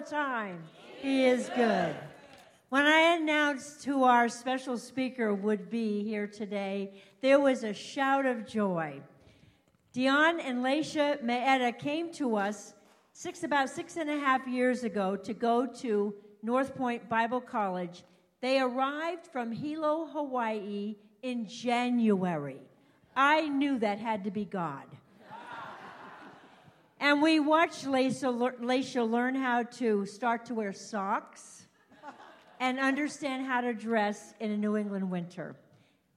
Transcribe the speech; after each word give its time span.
time. 0.00 0.62
He 1.00 1.26
is 1.26 1.50
good. 1.54 1.94
When 2.68 2.86
I 2.86 3.16
announced 3.16 3.84
who 3.84 4.04
our 4.04 4.28
special 4.28 4.78
speaker 4.78 5.34
would 5.34 5.70
be 5.70 6.04
here 6.04 6.26
today, 6.26 7.02
there 7.20 7.40
was 7.40 7.64
a 7.64 7.72
shout 7.74 8.26
of 8.26 8.46
joy. 8.46 9.00
Dion 9.92 10.38
and 10.38 10.58
Laisha 10.58 11.22
Maeda 11.22 11.76
came 11.76 12.12
to 12.12 12.36
us 12.36 12.74
six, 13.12 13.42
about 13.42 13.68
six 13.70 13.96
and 13.96 14.08
a 14.08 14.18
half 14.18 14.46
years 14.46 14.84
ago 14.84 15.16
to 15.16 15.34
go 15.34 15.66
to 15.66 16.14
North 16.42 16.76
Point 16.76 17.08
Bible 17.08 17.40
College. 17.40 18.04
They 18.40 18.60
arrived 18.60 19.26
from 19.26 19.50
Hilo, 19.52 20.06
Hawaii 20.06 20.96
in 21.22 21.46
January. 21.46 22.60
I 23.16 23.48
knew 23.48 23.78
that 23.80 23.98
had 23.98 24.24
to 24.24 24.30
be 24.30 24.44
God. 24.44 24.86
And 27.02 27.22
we 27.22 27.40
watched 27.40 27.86
Laisha 27.86 29.10
learn 29.10 29.34
how 29.34 29.62
to 29.62 30.04
start 30.04 30.44
to 30.44 30.54
wear 30.54 30.74
socks 30.74 31.66
and 32.60 32.78
understand 32.78 33.46
how 33.46 33.62
to 33.62 33.72
dress 33.72 34.34
in 34.38 34.50
a 34.50 34.56
New 34.56 34.76
England 34.76 35.10
winter. 35.10 35.56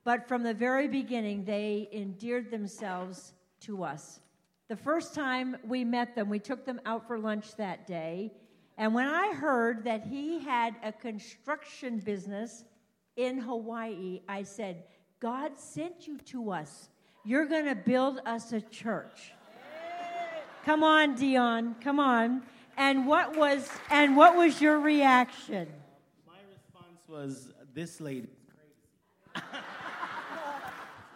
But 0.03 0.27
from 0.27 0.43
the 0.43 0.53
very 0.53 0.89
beginning, 0.89 1.45
they 1.45 1.87
endeared 1.93 2.51
themselves 2.51 3.31
to 3.61 3.81
us. 3.85 4.19
The 4.67 4.75
first 4.75 5.15
time 5.15 5.55
we 5.65 5.85
met 5.85 6.15
them, 6.15 6.27
we 6.27 6.39
took 6.39 6.65
them 6.65 6.81
out 6.85 7.07
for 7.07 7.17
lunch 7.17 7.55
that 7.55 7.87
day. 7.87 8.33
And 8.77 8.93
when 8.93 9.07
I 9.07 9.33
heard 9.33 9.85
that 9.85 10.03
he 10.03 10.39
had 10.39 10.75
a 10.83 10.91
construction 10.91 11.99
business 11.99 12.65
in 13.15 13.37
Hawaii, 13.37 14.19
I 14.27 14.43
said, 14.43 14.83
God 15.21 15.57
sent 15.57 16.07
you 16.07 16.17
to 16.25 16.51
us. 16.51 16.89
You're 17.23 17.45
going 17.45 17.67
to 17.67 17.75
build 17.75 18.19
us 18.25 18.51
a 18.51 18.59
church. 18.59 19.31
Come 20.65 20.83
on, 20.83 21.15
Dion. 21.15 21.75
Come 21.81 21.99
on. 21.99 22.43
And 22.77 23.05
what 23.05 23.37
was 23.37 23.69
and 23.91 24.17
what 24.17 24.35
was 24.35 24.61
your 24.61 24.79
reaction? 24.79 25.67
My 26.25 26.39
response 26.51 27.07
was 27.07 27.53
this 27.73 28.01
lady 28.01 28.29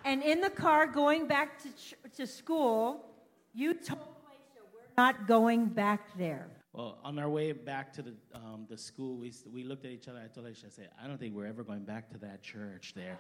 and 0.07 0.23
in 0.23 0.39
the 0.39 0.49
car 0.49 0.87
going 0.87 1.27
back 1.27 1.61
to, 1.63 1.69
ch- 1.69 1.95
to 2.15 2.25
school, 2.25 3.05
you 3.53 3.73
told 3.73 3.99
Alicia 3.99 4.65
we're 4.73 5.03
not 5.03 5.27
going 5.27 5.65
back 5.65 6.17
there. 6.17 6.47
Well, 6.71 6.97
on 7.03 7.19
our 7.19 7.29
way 7.29 7.51
back 7.51 7.91
to 7.93 8.01
the, 8.01 8.13
um, 8.33 8.67
the 8.69 8.77
school, 8.77 9.17
we, 9.17 9.33
we 9.51 9.63
looked 9.63 9.83
at 9.83 9.91
each 9.91 10.07
other. 10.07 10.19
I 10.23 10.27
told 10.27 10.45
Alicia, 10.45 10.67
I 10.67 10.69
said, 10.69 10.89
I 11.03 11.07
don't 11.07 11.17
think 11.17 11.35
we're 11.35 11.47
ever 11.47 11.63
going 11.63 11.83
back 11.83 12.09
to 12.11 12.17
that 12.19 12.41
church 12.41 12.93
there. 12.95 13.17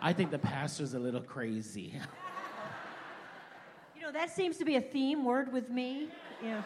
I 0.00 0.12
think 0.12 0.30
the 0.30 0.38
pastor's 0.38 0.92
a 0.94 0.98
little 0.98 1.22
crazy. 1.22 1.94
know, 4.06 4.12
that 4.12 4.30
seems 4.30 4.56
to 4.56 4.64
be 4.64 4.76
a 4.76 4.80
theme 4.80 5.24
word 5.24 5.52
with 5.52 5.68
me. 5.68 6.08
Know. 6.40 6.62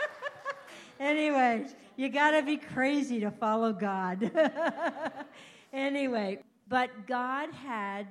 anyway, 1.00 1.66
you 1.96 2.10
got 2.10 2.32
to 2.32 2.42
be 2.42 2.58
crazy 2.58 3.20
to 3.20 3.30
follow 3.30 3.72
God. 3.72 4.30
anyway, 5.72 6.40
but 6.68 7.06
God 7.06 7.50
had 7.52 8.06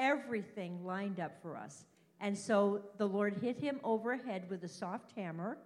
everything 0.00 0.84
lined 0.84 1.20
up 1.20 1.40
for 1.42 1.56
us. 1.56 1.84
And 2.20 2.36
so 2.36 2.82
the 2.98 3.06
Lord 3.06 3.36
hit 3.40 3.56
him 3.56 3.78
overhead 3.84 4.50
with 4.50 4.64
a 4.64 4.68
soft 4.68 5.12
hammer, 5.16 5.58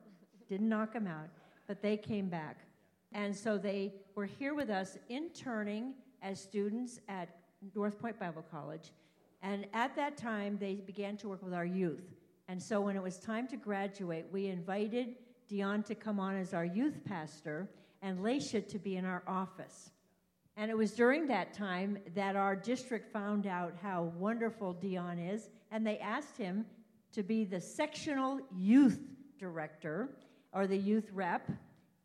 didn't 0.51 0.69
knock 0.69 0.93
him 0.93 1.07
out, 1.07 1.29
but 1.67 1.81
they 1.81 1.97
came 1.97 2.29
back. 2.29 2.59
And 3.13 3.35
so 3.35 3.57
they 3.57 3.95
were 4.15 4.27
here 4.27 4.55
with 4.55 4.69
us 4.69 4.99
interning 5.09 5.95
as 6.21 6.39
students 6.39 7.01
at 7.09 7.31
North 7.75 7.99
Point 7.99 8.19
Bible 8.21 8.45
College. 8.51 8.93
And 9.47 9.65
at 9.75 9.95
that 9.95 10.17
time, 10.17 10.59
they 10.59 10.75
began 10.75 11.17
to 11.19 11.29
work 11.29 11.41
with 11.41 11.55
our 11.55 11.65
youth. 11.65 12.03
And 12.49 12.61
so 12.61 12.81
when 12.81 12.97
it 12.97 13.03
was 13.03 13.17
time 13.17 13.47
to 13.49 13.57
graduate, 13.57 14.27
we 14.33 14.49
invited 14.49 15.15
Dion 15.47 15.85
to 15.85 15.95
come 15.95 16.19
on 16.19 16.35
as 16.35 16.53
our 16.53 16.65
youth 16.65 16.99
pastor 17.05 17.71
and 18.03 18.19
Laisha 18.19 18.67
to 18.67 18.79
be 18.81 18.97
in 18.97 19.05
our 19.05 19.23
office. 19.25 19.93
And 20.57 20.69
it 20.69 20.77
was 20.77 20.95
during 20.95 21.29
that 21.29 21.55
time 21.55 21.97
that 22.17 22.35
our 22.35 22.57
district 22.57 23.13
found 23.13 23.47
out 23.47 23.75
how 23.81 24.13
wonderful 24.19 24.73
Dion 24.73 25.21
is, 25.21 25.49
and 25.71 25.87
they 25.87 25.99
asked 25.99 26.37
him 26.37 26.67
to 27.13 27.23
be 27.23 27.45
the 27.45 27.61
sectional 27.61 28.41
youth 28.53 28.99
director 29.39 30.09
or 30.53 30.67
the 30.67 30.77
youth 30.77 31.09
rep. 31.13 31.49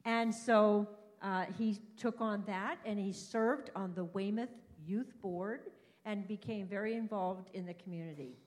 And 0.06 0.34
so 0.34 0.88
uh, 1.24 1.46
he 1.58 1.80
took 1.98 2.22
on 2.22 2.44
that 2.46 2.78
and 2.86 3.00
he 3.00 3.12
served 3.12 3.72
on 3.76 3.96
the 3.96 4.04
Weymouth 4.04 4.54
Youth 4.86 5.20
Board 5.24 5.62
and 6.06 6.28
became 6.28 6.68
very 6.68 6.96
involved 6.96 7.50
in 7.54 7.66
the 7.66 7.74
community. 7.76 8.38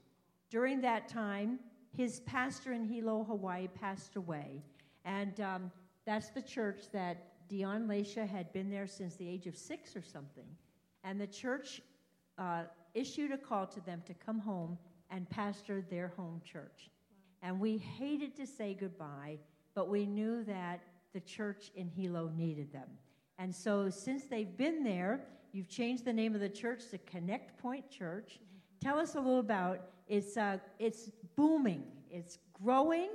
During 0.51 0.81
that 0.83 1.09
time, 1.09 1.59
his 1.97 2.21
pastor 2.21 2.73
in 2.73 2.85
Hilo, 2.85 3.25
Hawaii, 3.25 3.69
passed 3.69 4.17
away. 4.17 4.63
And 5.05 5.41
um, 5.41 5.71
that's 6.05 6.31
the 6.31 6.43
church 6.43 6.91
that 6.93 7.49
Dion 7.49 7.87
Laisha 7.87 8.29
had 8.29 8.53
been 8.53 8.71
there 8.71 8.87
since 8.87 9.17
the 9.17 9.29
age 9.29 9.47
of 9.47 9.57
six 9.57 9.97
or 9.97 10.03
something. 10.03 10.47
And 11.05 11.21
the 11.21 11.27
church 11.27 11.83
uh, 12.39 12.63
issued 12.95 13.33
a 13.33 13.39
call 13.39 13.67
to 13.67 13.81
them 13.81 14.03
to 14.07 14.15
come 14.15 14.39
home 14.39 14.79
and 15.11 15.29
pastor 15.29 15.85
their 15.91 16.09
home 16.17 16.41
church. 16.45 16.91
And 17.43 17.61
we 17.61 17.77
hated 17.77 18.35
to 18.37 18.47
say 18.47 18.75
goodbye, 18.75 19.39
but 19.75 19.89
we 19.89 20.07
knew 20.07 20.43
that 20.45 20.81
the 21.13 21.21
church 21.21 21.71
in 21.77 21.89
Hilo 21.89 22.31
needed 22.35 22.73
them. 22.73 22.89
And 23.39 23.55
so, 23.55 23.91
since 23.91 24.25
they've 24.25 24.57
been 24.57 24.83
there, 24.83 25.21
you've 25.55 25.69
changed 25.69 26.05
the 26.05 26.13
name 26.13 26.35
of 26.35 26.41
the 26.41 26.49
church 26.49 26.89
to 26.91 26.99
Connect 26.99 27.57
Point 27.59 27.89
Church. 27.89 28.41
Tell 28.83 28.99
us 28.99 29.15
a 29.15 29.21
little 29.21 29.39
about 29.39 29.89
it's. 30.09 30.37
Uh, 30.37 30.59
it's 30.79 31.11
booming. 31.37 31.85
It's 32.11 32.39
growing. 32.53 33.09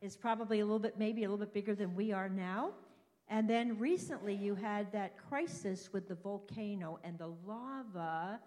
It's 0.00 0.16
probably 0.16 0.60
a 0.60 0.64
little 0.64 0.78
bit, 0.78 0.98
maybe 0.98 1.24
a 1.24 1.28
little 1.28 1.44
bit 1.44 1.52
bigger 1.52 1.74
than 1.74 1.94
we 1.94 2.12
are 2.12 2.28
now. 2.28 2.70
And 3.28 3.50
then 3.50 3.78
recently 3.78 4.34
you 4.34 4.54
had 4.54 4.92
that 4.92 5.16
crisis 5.16 5.92
with 5.92 6.06
the 6.06 6.14
volcano 6.14 7.00
and 7.02 7.18
the 7.18 7.32
lava 7.44 8.38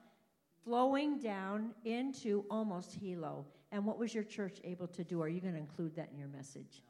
flowing 0.63 1.19
down 1.19 1.71
into 1.83 2.45
almost 2.49 2.93
Hilo. 2.93 3.45
And 3.71 3.85
what 3.85 3.99
was 3.99 4.13
your 4.13 4.23
church 4.23 4.59
able 4.63 4.87
to 4.87 5.03
do? 5.03 5.21
Are 5.21 5.27
you 5.27 5.41
going 5.41 5.53
to 5.53 5.59
include 5.59 5.95
that 5.95 6.09
in 6.13 6.17
your 6.17 6.29
message? 6.29 6.81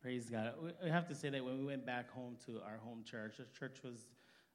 Praise 0.00 0.30
God. 0.30 0.54
We 0.82 0.88
have 0.88 1.08
to 1.08 1.14
say 1.14 1.28
that 1.28 1.44
when 1.44 1.58
we 1.58 1.64
went 1.64 1.84
back 1.84 2.10
home 2.10 2.36
to 2.46 2.60
our 2.64 2.78
home 2.78 3.02
church, 3.04 3.36
the 3.36 3.44
church 3.58 3.78
was 3.84 4.06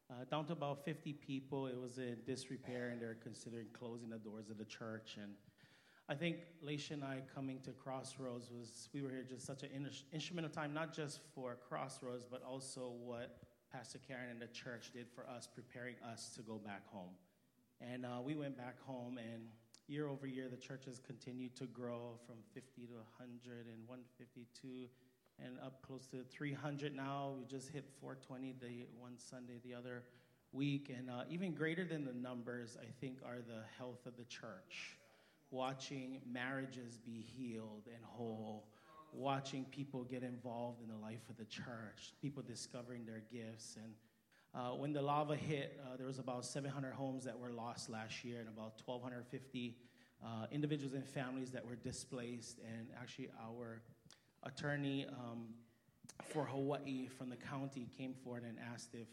uh, 0.09 0.25
down 0.30 0.46
to 0.46 0.53
about 0.53 0.84
50 0.86 1.14
people. 1.14 1.68
It 1.68 1.80
was 1.80 1.97
in 1.97 2.18
disrepair, 2.25 2.90
and 2.90 3.02
they're 3.02 3.18
considering 3.22 3.68
closing 3.74 4.09
the 4.09 4.18
doors 4.18 4.50
of 4.50 4.58
the 4.58 4.66
church. 4.66 5.18
And 5.22 5.34
I 6.09 6.16
think 6.16 6.38
Laisha 6.66 6.91
and 6.91 7.03
I 7.03 7.22
coming 7.34 7.59
to 7.62 7.72
Crossroads 7.72 8.50
was, 8.52 8.90
we 8.94 9.02
were 9.02 9.09
here 9.09 9.25
just 9.28 9.46
such 9.46 9.64
an 9.64 9.69
instrumental 10.12 10.52
time, 10.52 10.74
not 10.74 10.94
just 10.94 11.22
for 11.34 11.58
Crossroads, 11.68 12.25
but 12.30 12.44
also 12.44 12.94
what 13.03 13.38
Pastor 13.72 14.00
Karen 14.06 14.30
and 14.30 14.41
the 14.41 14.47
church 14.47 14.91
did 14.94 15.08
for 15.09 15.28
us, 15.28 15.47
preparing 15.47 15.96
us 16.12 16.30
to 16.35 16.41
go 16.41 16.56
back 16.58 16.85
home. 16.88 17.16
And 17.81 18.06
uh, 18.06 18.22
we 18.24 18.35
went 18.35 18.58
back 18.58 18.80
home, 18.81 19.18
and 19.18 19.44
year 19.88 20.08
over 20.08 20.28
year, 20.28 20.47
the 20.50 20.58
church 20.58 20.85
has 20.85 21.00
continued 21.00 21.56
to 21.56 21.66
grow 21.66 22.20
from 22.25 22.35
50 22.53 22.88
to 22.88 22.94
100 23.18 23.68
and 23.68 23.88
152 23.88 24.88
and 25.44 25.57
up 25.63 25.81
close 25.81 26.07
to 26.07 26.23
300 26.29 26.95
now. 26.95 27.35
We 27.38 27.45
just 27.45 27.69
hit 27.69 27.85
420 28.01 28.55
the 28.59 28.88
one 28.99 29.17
Sunday 29.17 29.59
the 29.63 29.73
other 29.73 30.03
week. 30.51 30.94
And 30.95 31.09
uh, 31.09 31.23
even 31.29 31.53
greater 31.53 31.85
than 31.85 32.05
the 32.05 32.13
numbers, 32.13 32.77
I 32.81 32.85
think, 32.99 33.19
are 33.25 33.38
the 33.38 33.63
health 33.77 34.05
of 34.05 34.17
the 34.17 34.25
church 34.25 34.97
watching 35.53 36.19
marriages 36.29 36.97
be 36.97 37.23
healed 37.38 37.83
and 37.85 38.03
whole, 38.03 38.66
watching 39.13 39.66
people 39.66 40.03
get 40.03 40.23
involved 40.23 40.81
in 40.81 40.89
the 40.89 40.97
life 40.97 41.22
of 41.29 41.37
the 41.37 41.46
church, 41.46 42.13
people 42.22 42.41
discovering 42.41 43.05
their 43.05 43.22
gifts. 43.31 43.78
And 43.81 43.93
uh, 44.55 44.75
when 44.75 44.93
the 44.93 45.02
lava 45.02 45.35
hit, 45.35 45.79
uh, 45.85 45.96
there 45.96 46.08
was 46.08 46.17
about 46.17 46.43
700 46.43 46.93
homes 46.93 47.23
that 47.25 47.37
were 47.37 47.52
lost 47.52 47.90
last 47.90 48.23
year 48.25 48.40
and 48.40 48.49
about 48.49 48.81
1,250 48.84 49.78
uh, 50.23 50.46
individuals 50.52 50.93
and 50.93 51.05
families 51.05 51.52
that 51.52 51.63
were 51.63 51.75
displaced. 51.75 52.58
And 52.59 52.87
actually, 52.99 53.29
our 53.40 53.81
attorney 54.43 55.05
um, 55.09 55.47
for 56.29 56.45
Hawaii 56.45 57.07
from 57.07 57.29
the 57.29 57.35
county 57.35 57.87
came 57.97 58.13
forward 58.13 58.43
and 58.43 58.57
asked 58.73 58.93
if 58.93 59.07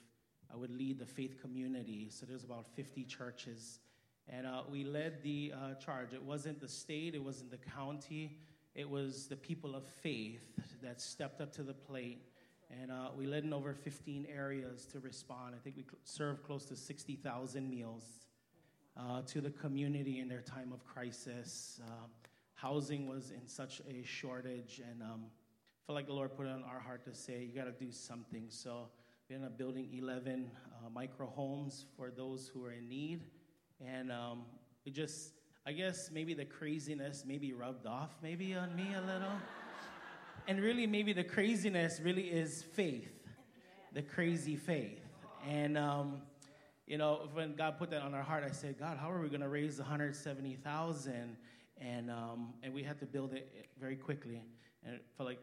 I 0.53 0.57
would 0.57 0.71
lead 0.71 0.99
the 0.99 1.07
faith 1.07 1.41
community. 1.41 2.09
So 2.11 2.27
there's 2.27 2.45
about 2.45 2.67
50 2.75 3.05
churches 3.05 3.81
and 4.29 4.47
uh, 4.47 4.63
we 4.71 4.85
led 4.85 5.23
the 5.23 5.53
uh, 5.55 5.75
charge. 5.75 6.13
It 6.13 6.23
wasn't 6.23 6.61
the 6.61 6.69
state, 6.69 7.15
it 7.15 7.23
wasn't 7.23 7.51
the 7.51 7.59
county, 7.59 8.39
it 8.75 8.89
was 8.89 9.27
the 9.27 9.37
people 9.37 9.75
of 9.75 9.85
faith 9.85 10.43
that 10.83 11.01
stepped 11.01 11.41
up 11.41 11.53
to 11.55 11.63
the 11.63 11.75
plate. 11.75 12.23
And 12.71 12.93
uh, 12.93 13.09
we 13.17 13.27
led 13.27 13.43
in 13.43 13.53
over 13.53 13.75
15 13.75 14.29
areas 14.33 14.87
to 14.87 15.01
respond. 15.01 15.57
I 15.57 15.59
think 15.59 15.77
we 15.77 15.85
served 16.05 16.45
close 16.45 16.65
to 16.67 16.77
60,000 16.77 17.69
meals 17.69 18.05
uh, 18.97 19.23
to 19.23 19.41
the 19.41 19.51
community 19.51 20.21
in 20.21 20.29
their 20.29 20.43
time 20.43 20.73
of 20.73 20.85
crisis. 20.85 21.81
Uh, 21.85 22.07
housing 22.61 23.09
was 23.09 23.31
in 23.31 23.47
such 23.47 23.81
a 23.89 24.05
shortage, 24.05 24.83
and 24.91 25.03
um, 25.03 25.25
felt 25.87 25.97
like 25.97 26.07
the 26.07 26.13
Lord 26.13 26.37
put 26.37 26.47
it 26.47 26.51
on 26.51 26.63
our 26.65 26.81
heart 26.81 27.05
to 27.05 27.15
say, 27.15 27.43
You 27.43 27.55
got 27.55 27.65
to 27.65 27.85
do 27.85 27.91
something. 27.91 28.47
So 28.49 28.89
we 29.29 29.37
ended 29.37 29.51
up 29.51 29.59
building 29.59 29.89
11 29.93 30.51
uh, 30.85 30.91
micro 30.91 31.27
homes 31.27 31.87
for 31.97 32.11
those 32.11 32.51
who 32.53 32.65
are 32.67 32.73
in 32.73 32.89
need. 32.89 33.23
And 33.85 34.13
um, 34.13 34.43
it 34.85 34.93
just, 34.93 35.33
I 35.67 35.73
guess 35.73 36.11
maybe 36.13 36.35
the 36.35 36.45
craziness 36.45 37.25
maybe 37.27 37.53
rubbed 37.55 37.87
off 37.87 38.11
maybe 38.23 38.55
on 38.55 38.75
me 38.77 38.89
a 38.95 39.01
little. 39.01 39.33
and 40.47 40.61
really, 40.61 40.87
maybe 40.87 41.13
the 41.15 41.25
craziness 41.25 41.99
really 42.03 42.29
is 42.29 42.63
faith, 42.63 43.13
the 43.95 44.03
crazy 44.03 44.57
faith. 44.57 45.01
And, 45.49 45.79
um, 45.79 46.21
you 46.87 46.99
know, 46.99 47.29
when 47.33 47.55
God 47.55 47.79
put 47.79 47.91
that 47.91 48.03
on 48.03 48.13
our 48.13 48.23
heart, 48.23 48.45
I 48.47 48.51
said, 48.51 48.79
God, 48.79 48.99
how 48.99 49.11
are 49.11 49.23
we 49.23 49.29
going 49.29 49.41
to 49.41 49.49
raise 49.49 49.79
170,000? 49.79 51.37
And, 51.81 52.11
um, 52.11 52.55
and 52.63 52.75
we 52.75 52.83
had 52.83 52.99
to 53.01 53.07
build 53.07 53.33
it 53.33 53.69
very 53.79 53.97
quickly. 53.97 54.43
And 54.85 54.95
it 54.95 55.05
felt 55.17 55.29
like 55.29 55.41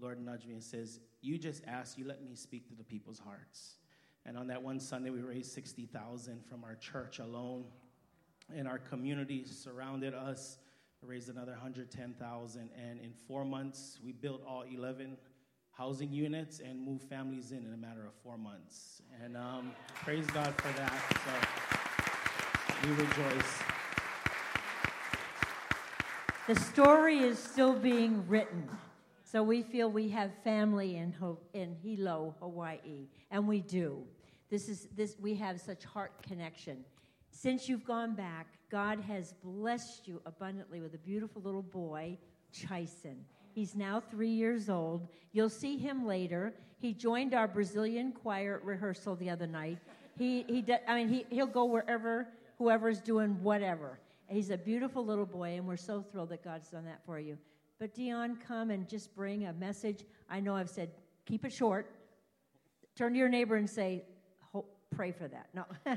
Lord 0.00 0.20
nudged 0.20 0.46
me 0.46 0.54
and 0.54 0.62
says, 0.62 1.00
You 1.22 1.38
just 1.38 1.62
ask, 1.66 1.96
you 1.98 2.06
let 2.06 2.22
me 2.22 2.34
speak 2.34 2.68
to 2.68 2.74
the 2.74 2.84
people's 2.84 3.18
hearts. 3.18 3.78
And 4.26 4.36
on 4.36 4.46
that 4.48 4.62
one 4.62 4.78
Sunday, 4.78 5.10
we 5.10 5.20
raised 5.20 5.52
60,000 5.52 6.44
from 6.44 6.62
our 6.64 6.74
church 6.74 7.18
alone. 7.18 7.64
And 8.54 8.68
our 8.68 8.78
community 8.78 9.44
surrounded 9.44 10.14
us, 10.14 10.58
raised 11.02 11.28
another 11.28 11.52
110,000. 11.52 12.70
And 12.76 13.00
in 13.00 13.12
four 13.26 13.44
months, 13.44 13.98
we 14.04 14.12
built 14.12 14.42
all 14.46 14.62
11 14.62 15.16
housing 15.78 16.12
units 16.12 16.60
and 16.60 16.84
moved 16.84 17.04
families 17.04 17.52
in 17.52 17.58
in 17.58 17.72
a 17.72 17.76
matter 17.76 18.04
of 18.04 18.12
four 18.22 18.36
months. 18.36 19.00
And 19.22 19.36
um, 19.36 19.70
praise 19.94 20.26
God 20.26 20.52
for 20.56 20.76
that. 20.76 20.92
So 22.82 22.88
we 22.88 22.94
rejoice. 22.94 23.67
The 26.48 26.58
story 26.58 27.18
is 27.18 27.38
still 27.38 27.74
being 27.74 28.26
written. 28.26 28.70
So 29.22 29.42
we 29.42 29.62
feel 29.62 29.90
we 29.90 30.08
have 30.08 30.30
family 30.42 30.96
in, 30.96 31.12
Ho- 31.12 31.38
in 31.52 31.76
Hilo, 31.82 32.34
Hawaii, 32.40 33.06
and 33.30 33.46
we 33.46 33.60
do. 33.60 34.02
This 34.48 34.70
is 34.70 34.88
this 34.96 35.16
we 35.20 35.34
have 35.34 35.60
such 35.60 35.84
heart 35.84 36.22
connection. 36.22 36.86
Since 37.30 37.68
you've 37.68 37.84
gone 37.84 38.14
back, 38.14 38.46
God 38.70 38.98
has 39.00 39.34
blessed 39.44 40.08
you 40.08 40.22
abundantly 40.24 40.80
with 40.80 40.94
a 40.94 40.98
beautiful 40.98 41.42
little 41.42 41.60
boy, 41.60 42.16
Chison. 42.50 43.16
He's 43.52 43.74
now 43.74 44.00
three 44.00 44.30
years 44.30 44.70
old. 44.70 45.06
You'll 45.32 45.50
see 45.50 45.76
him 45.76 46.06
later. 46.06 46.54
He 46.78 46.94
joined 46.94 47.34
our 47.34 47.46
Brazilian 47.46 48.10
choir 48.10 48.62
rehearsal 48.64 49.16
the 49.16 49.28
other 49.28 49.46
night. 49.46 49.80
He, 50.16 50.44
he 50.48 50.64
I 50.86 50.94
mean, 50.94 51.08
he, 51.10 51.26
he'll 51.28 51.46
go 51.46 51.66
wherever, 51.66 52.26
whoever's 52.56 53.02
doing 53.02 53.36
whatever. 53.42 53.98
He's 54.28 54.50
a 54.50 54.58
beautiful 54.58 55.04
little 55.04 55.26
boy, 55.26 55.56
and 55.56 55.66
we're 55.66 55.76
so 55.76 56.02
thrilled 56.02 56.28
that 56.30 56.44
God's 56.44 56.68
done 56.68 56.84
that 56.84 57.00
for 57.06 57.18
you. 57.18 57.38
But 57.78 57.94
Dion, 57.94 58.36
come 58.46 58.70
and 58.70 58.88
just 58.88 59.14
bring 59.14 59.46
a 59.46 59.52
message. 59.54 60.04
I 60.28 60.40
know 60.40 60.54
I've 60.54 60.68
said 60.68 60.90
keep 61.26 61.44
it 61.44 61.52
short. 61.52 61.90
Turn 62.96 63.12
to 63.12 63.18
your 63.18 63.28
neighbor 63.28 63.56
and 63.56 63.68
say, 63.68 64.02
pray 64.94 65.12
for 65.12 65.28
that. 65.28 65.48
No. 65.54 65.64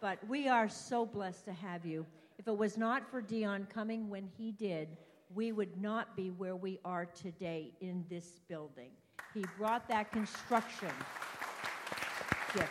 but 0.00 0.18
we 0.28 0.48
are 0.48 0.68
so 0.68 1.04
blessed 1.04 1.44
to 1.46 1.52
have 1.52 1.84
you. 1.84 2.06
If 2.38 2.48
it 2.48 2.56
was 2.56 2.76
not 2.76 3.08
for 3.10 3.20
Dion 3.20 3.66
coming 3.72 4.08
when 4.08 4.28
he 4.38 4.52
did, 4.52 4.88
we 5.34 5.52
would 5.52 5.80
not 5.80 6.16
be 6.16 6.30
where 6.30 6.56
we 6.56 6.78
are 6.84 7.06
today 7.06 7.72
in 7.80 8.04
this 8.08 8.40
building. 8.48 8.90
He 9.34 9.44
brought 9.58 9.88
that 9.88 10.12
construction 10.12 10.90
gift. 12.54 12.70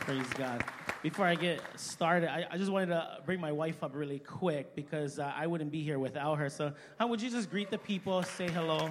Praise 0.00 0.26
God. 0.36 0.64
Before 1.04 1.26
I 1.26 1.34
get 1.34 1.60
started, 1.76 2.32
I, 2.32 2.46
I, 2.50 2.56
just 2.56 2.72
wanted 2.72 2.86
to 2.86 3.18
bring 3.26 3.38
my 3.38 3.52
wife 3.52 3.82
up 3.82 3.94
really 3.94 4.20
quick 4.20 4.74
because 4.74 5.18
uh, 5.18 5.30
I 5.36 5.46
wouldn't 5.46 5.70
be 5.70 5.82
here 5.82 5.98
without 5.98 6.38
her. 6.38 6.48
So, 6.48 6.72
how 6.98 7.08
would 7.08 7.20
you 7.20 7.28
just 7.28 7.50
greet 7.50 7.70
the 7.70 7.76
people, 7.76 8.22
say 8.22 8.48
hello? 8.48 8.88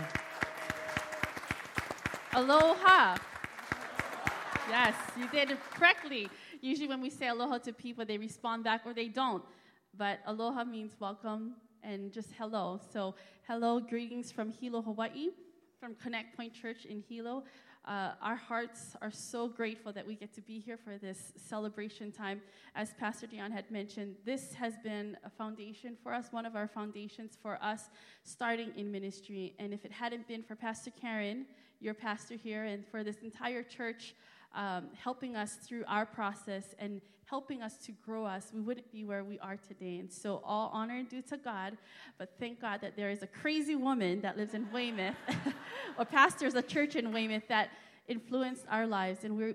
Aloha. 2.34 3.18
Yes, 4.70 4.94
you 5.18 5.28
did 5.30 5.50
it 5.50 5.58
correctly. 5.72 6.30
Usually, 6.62 6.88
when 6.88 7.02
we 7.02 7.10
say 7.10 7.30
aloha 7.30 7.58
to 7.58 7.74
people, 7.74 8.06
they 8.06 8.20
respond 8.20 8.64
back 8.64 8.82
or 8.86 8.94
they 8.94 9.08
don't. 9.08 9.44
But 9.98 10.20
aloha 10.28 10.66
means 10.66 10.96
welcome 11.00 11.56
and 11.82 12.12
just 12.12 12.30
hello. 12.38 12.80
So, 12.92 13.16
hello, 13.48 13.80
greetings 13.80 14.32
from 14.32 14.52
Hilo, 14.52 14.84
Hawaii, 14.84 15.30
from 15.80 15.96
Connect 15.96 16.38
Point 16.38 16.54
Church 16.54 16.86
in 16.86 17.02
Hilo. 17.10 17.44
Uh, 17.86 18.12
our 18.22 18.38
hearts 18.38 18.96
are 19.02 19.12
so 19.12 19.48
grateful 19.48 19.92
that 19.92 20.08
we 20.08 20.16
get 20.16 20.34
to 20.34 20.42
be 20.42 20.58
here 20.60 20.78
for 20.78 20.98
this 20.98 21.34
celebration 21.36 22.12
time. 22.12 22.42
As 22.76 22.94
Pastor 22.94 23.28
Dion 23.28 23.52
had 23.52 23.70
mentioned, 23.70 24.16
this 24.26 24.54
has 24.54 24.74
been 24.84 25.18
a 25.26 25.30
foundation 25.30 25.98
for 26.02 26.14
us, 26.14 26.32
one 26.32 26.46
of 26.46 26.56
our 26.56 26.68
foundations 26.68 27.38
for 27.42 27.62
us 27.62 27.90
starting 28.24 28.72
in 28.78 28.90
ministry. 28.90 29.54
And 29.60 29.74
if 29.74 29.84
it 29.84 29.92
hadn't 29.92 30.28
been 30.30 30.44
for 30.44 30.56
Pastor 30.56 30.92
Karen, 30.92 31.46
your 31.82 31.94
pastor 31.94 32.36
here, 32.36 32.64
and 32.64 32.86
for 32.88 33.04
this 33.04 33.18
entire 33.22 33.64
church 33.64 34.16
um, 34.56 34.88
helping 34.96 35.36
us 35.36 35.56
through 35.56 35.84
our 35.88 36.06
process 36.06 36.76
and 36.80 37.02
helping 37.26 37.62
us 37.62 37.78
to 37.86 37.92
grow 38.06 38.26
us, 38.26 38.52
we 38.54 38.62
wouldn't 38.62 38.92
be 38.92 39.04
where 39.04 39.24
we 39.24 39.40
are 39.40 39.58
today. 39.58 39.98
And 39.98 40.12
so, 40.12 40.42
all 40.44 40.70
honor 40.74 41.04
due 41.04 41.22
to 41.24 41.38
God, 41.38 41.78
but 42.18 42.34
thank 42.40 42.62
God 42.62 42.82
that 42.82 42.96
there 42.96 43.10
is 43.10 43.24
a 43.24 43.28
crazy 43.28 43.76
woman 43.76 44.22
that 44.22 44.38
lives 44.38 44.54
in 44.54 44.72
Weymouth, 44.72 45.16
or 45.98 46.06
pastors 46.06 46.56
a 46.56 46.62
church 46.62 46.96
in 46.96 47.12
Weymouth 47.12 47.48
that 47.50 47.70
influenced 48.08 48.66
our 48.70 48.86
lives. 48.86 49.24
And 49.24 49.38
we 49.38 49.54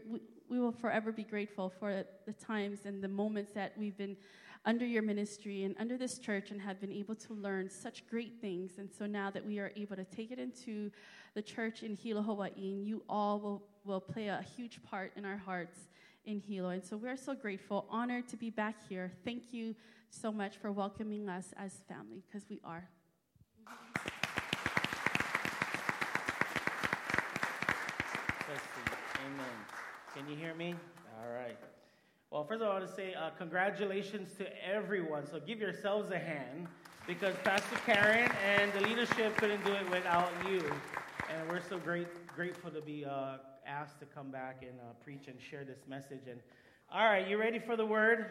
we 0.49 0.59
will 0.59 0.73
forever 0.73 1.13
be 1.13 1.25
grateful 1.25 1.71
for 1.79 2.05
the 2.27 2.33
times 2.33 2.81
and 2.87 3.03
the 3.03 3.09
moments 3.09 3.53
that 3.55 3.73
we've 3.77 3.97
been 3.97 4.17
under 4.65 4.85
your 4.85 5.03
ministry 5.03 5.65
and 5.65 5.75
under 5.79 5.97
this 5.97 6.19
church 6.19 6.51
and 6.51 6.61
have 6.61 6.81
been 6.81 6.93
able 6.93 7.15
to 7.15 7.35
learn 7.35 7.71
such 7.71 8.07
great 8.09 8.41
things. 8.41 8.73
And 8.79 8.91
so 8.91 9.07
now 9.07 9.31
that 9.31 9.47
we 9.47 9.59
are 9.59 9.73
able 9.77 9.97
to 9.97 10.05
take 10.05 10.31
it 10.31 10.39
into 10.39 10.91
the 11.35 11.43
church 11.43 11.83
in 11.83 11.95
Hilo, 11.95 12.23
Hawaii, 12.23 12.53
you 12.57 13.03
all 13.09 13.41
will, 13.41 13.63
will 13.85 14.01
play 14.01 14.29
a 14.29 14.45
huge 14.57 14.83
part 14.83 15.13
in 15.17 15.25
our 15.25 15.37
hearts 15.37 15.89
in 16.29 16.41
Hilo. 16.41 16.69
And 16.69 16.85
so 16.85 16.97
we're 16.99 17.17
so 17.17 17.35
grateful, 17.35 17.87
honored 17.91 18.29
to 18.29 18.37
be 18.37 18.51
back 18.51 18.77
here. 18.87 19.11
Thank 19.25 19.53
you 19.53 19.75
so 20.11 20.31
much 20.31 20.59
for 20.59 20.71
welcoming 20.71 21.29
us 21.29 21.47
as 21.57 21.73
family, 21.89 22.23
because 22.27 22.47
we 22.51 22.61
are. 22.63 22.87
Amen. 29.27 29.47
Can 30.15 30.29
you 30.29 30.37
hear 30.37 30.55
me? 30.55 30.75
All 31.19 31.35
right. 31.35 31.57
Well, 32.31 32.45
first 32.45 32.61
of 32.61 32.69
all, 32.69 32.77
I 32.77 32.79
want 32.79 32.89
to 32.89 32.95
say 32.95 33.15
uh, 33.15 33.31
congratulations 33.39 34.35
to 34.39 34.47
everyone. 34.67 35.27
So 35.27 35.41
give 35.41 35.59
yourselves 35.59 36.11
a 36.11 36.19
hand 36.19 36.67
because 37.07 37.35
Pastor 37.43 37.77
Karen 37.87 38.31
and 38.47 38.73
the 38.75 38.81
leadership 38.83 39.37
couldn't 39.39 39.65
do 39.65 39.73
it 39.73 39.91
without 39.91 40.31
you. 40.47 40.63
And 41.31 41.49
we're 41.51 41.63
so 41.69 41.79
great, 41.79 42.07
grateful 42.35 42.71
to 42.71 42.81
be 42.81 43.05
uh, 43.05 43.39
asked 43.69 44.01
to 44.01 44.07
come 44.07 44.31
back 44.31 44.63
and 44.63 44.81
uh, 44.81 44.95
preach 45.05 45.29
and 45.29 45.41
share 45.41 45.65
this 45.65 45.81
message. 45.87 46.23
And 46.29 46.41
all 46.91 47.05
right, 47.05 47.29
you 47.29 47.39
ready 47.39 47.59
for 47.59 47.77
the 47.77 47.85
word? 47.85 48.27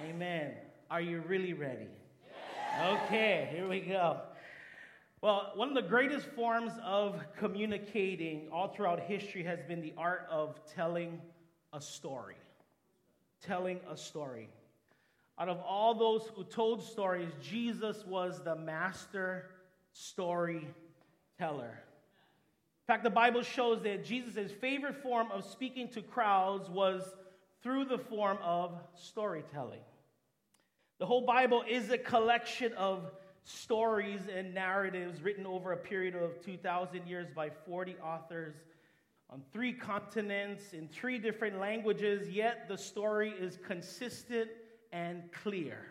Yes. 0.00 0.10
Amen. 0.10 0.52
Are 0.90 1.00
you 1.00 1.22
really 1.28 1.52
ready? 1.52 1.86
Yes. 2.26 2.98
Okay, 3.04 3.48
here 3.52 3.68
we 3.68 3.80
go. 3.80 4.20
Well, 5.22 5.52
one 5.54 5.68
of 5.68 5.74
the 5.74 5.88
greatest 5.88 6.26
forms 6.26 6.72
of 6.84 7.22
communicating 7.38 8.48
all 8.52 8.68
throughout 8.68 9.00
history 9.00 9.44
has 9.44 9.60
been 9.62 9.80
the 9.80 9.94
art 9.96 10.26
of 10.30 10.58
telling 10.74 11.20
a 11.72 11.80
story. 11.80 12.36
Telling 13.40 13.80
a 13.88 13.96
story. 13.96 14.48
Out 15.38 15.48
of 15.48 15.60
all 15.60 15.94
those 15.94 16.28
who 16.34 16.44
told 16.44 16.82
stories, 16.82 17.30
Jesus 17.40 18.04
was 18.04 18.42
the 18.44 18.56
master 18.56 19.50
storyteller. 19.92 20.74
In 22.86 22.92
fact, 22.92 23.02
the 23.02 23.10
Bible 23.10 23.42
shows 23.42 23.82
that 23.84 24.04
Jesus' 24.04 24.52
favorite 24.52 25.02
form 25.02 25.30
of 25.32 25.44
speaking 25.44 25.88
to 25.92 26.02
crowds 26.02 26.68
was 26.68 27.02
through 27.62 27.86
the 27.86 27.96
form 27.96 28.36
of 28.42 28.78
storytelling. 28.94 29.80
The 30.98 31.06
whole 31.06 31.24
Bible 31.24 31.64
is 31.66 31.88
a 31.88 31.96
collection 31.96 32.74
of 32.74 33.10
stories 33.42 34.20
and 34.30 34.52
narratives 34.52 35.22
written 35.22 35.46
over 35.46 35.72
a 35.72 35.78
period 35.78 36.14
of 36.14 36.44
2,000 36.44 37.06
years 37.06 37.28
by 37.34 37.48
40 37.48 37.96
authors 38.04 38.54
on 39.30 39.42
three 39.50 39.72
continents 39.72 40.74
in 40.74 40.86
three 40.86 41.18
different 41.18 41.58
languages, 41.58 42.28
yet 42.28 42.68
the 42.68 42.76
story 42.76 43.30
is 43.30 43.58
consistent 43.66 44.50
and 44.92 45.22
clear. 45.32 45.86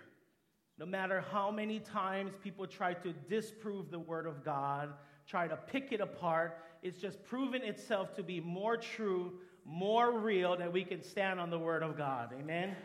No 0.78 0.86
matter 0.86 1.24
how 1.32 1.50
many 1.50 1.80
times 1.80 2.34
people 2.44 2.68
try 2.68 2.94
to 2.94 3.14
disprove 3.28 3.90
the 3.90 4.00
Word 4.00 4.28
of 4.28 4.44
God, 4.46 4.94
try 5.28 5.48
to 5.48 5.58
pick 5.58 5.92
it 5.92 6.02
apart, 6.02 6.60
it's 6.84 7.00
just 7.00 7.24
proven 7.24 7.62
itself 7.62 8.14
to 8.16 8.24
be 8.24 8.42
more 8.42 8.76
true, 8.76 9.40
more 9.66 10.20
real 10.20 10.58
that 10.58 10.72
we 10.72 10.84
can 10.84 11.02
stand 11.02 11.40
on 11.40 11.50
the 11.50 11.58
Word 11.58 11.82
of 11.82 11.98
God. 11.98 12.32
Amen? 12.38 12.76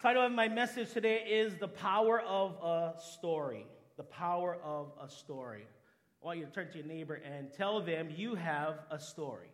Title 0.00 0.24
of 0.24 0.32
my 0.32 0.48
message 0.48 0.92
today 0.92 1.18
is 1.28 1.56
The 1.56 1.68
Power 1.68 2.20
of 2.22 2.52
a 2.62 2.98
Story. 2.98 3.66
The 3.98 4.02
Power 4.02 4.56
of 4.64 4.92
a 4.98 5.10
Story. 5.10 5.66
I 6.22 6.26
want 6.26 6.38
you 6.38 6.46
to 6.46 6.50
turn 6.50 6.70
to 6.70 6.78
your 6.78 6.86
neighbor 6.86 7.14
and 7.14 7.52
tell 7.52 7.82
them 7.82 8.08
you 8.16 8.34
have 8.34 8.78
a 8.90 8.98
story. 8.98 9.48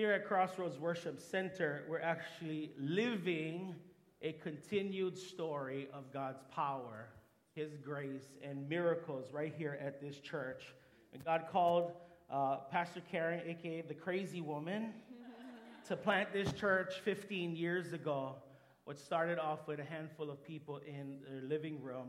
Here 0.00 0.12
at 0.12 0.24
Crossroads 0.24 0.78
Worship 0.78 1.20
Center, 1.20 1.84
we're 1.86 2.00
actually 2.00 2.70
living 2.78 3.74
a 4.22 4.32
continued 4.32 5.18
story 5.18 5.88
of 5.92 6.10
God's 6.10 6.40
power, 6.54 7.10
His 7.54 7.76
grace, 7.76 8.24
and 8.42 8.66
miracles 8.66 9.26
right 9.30 9.52
here 9.54 9.78
at 9.78 10.00
this 10.00 10.18
church. 10.20 10.72
And 11.12 11.22
God 11.22 11.48
called 11.52 11.92
uh, 12.30 12.60
Pastor 12.70 13.02
Karen, 13.12 13.42
aka 13.44 13.82
the 13.82 13.92
crazy 13.92 14.40
woman, 14.40 14.94
to 15.88 15.96
plant 15.98 16.32
this 16.32 16.50
church 16.54 16.94
15 17.04 17.54
years 17.54 17.92
ago. 17.92 18.36
What 18.84 18.98
started 18.98 19.38
off 19.38 19.68
with 19.68 19.80
a 19.80 19.84
handful 19.84 20.30
of 20.30 20.42
people 20.42 20.80
in 20.86 21.18
their 21.28 21.42
living 21.42 21.82
room 21.82 22.08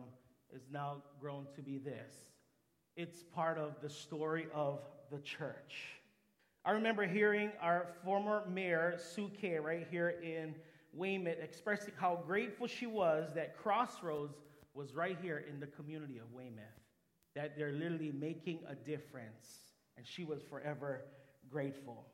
is 0.56 0.62
now 0.72 1.04
grown 1.20 1.46
to 1.58 1.62
be 1.62 1.78
this. 1.78 2.14
It's 2.96 3.22
part 3.36 3.58
of 3.58 3.82
the 3.82 3.90
story 3.90 4.48
of 4.54 4.80
the 5.12 5.20
church. 5.20 6.01
I 6.64 6.72
remember 6.72 7.08
hearing 7.08 7.52
our 7.60 7.88
former 8.04 8.44
mayor, 8.48 8.96
Sue 8.98 9.32
Kay, 9.42 9.58
right 9.58 9.88
here 9.90 10.16
in 10.22 10.54
Weymouth, 10.94 11.38
expressing 11.42 11.94
how 11.98 12.20
grateful 12.28 12.68
she 12.68 12.86
was 12.86 13.34
that 13.34 13.58
Crossroads 13.58 14.38
was 14.76 14.94
right 14.94 15.18
here 15.22 15.44
in 15.50 15.60
the 15.60 15.66
community 15.68 16.20
of 16.20 16.32
Weymouth, 16.32 16.64
that 17.36 17.58
they're 17.58 17.72
literally 17.72 18.12
making 18.12 18.60
a 18.68 18.76
difference. 18.76 19.74
And 19.98 20.06
she 20.06 20.24
was 20.24 20.42
forever 20.44 21.02
grateful. 21.50 22.06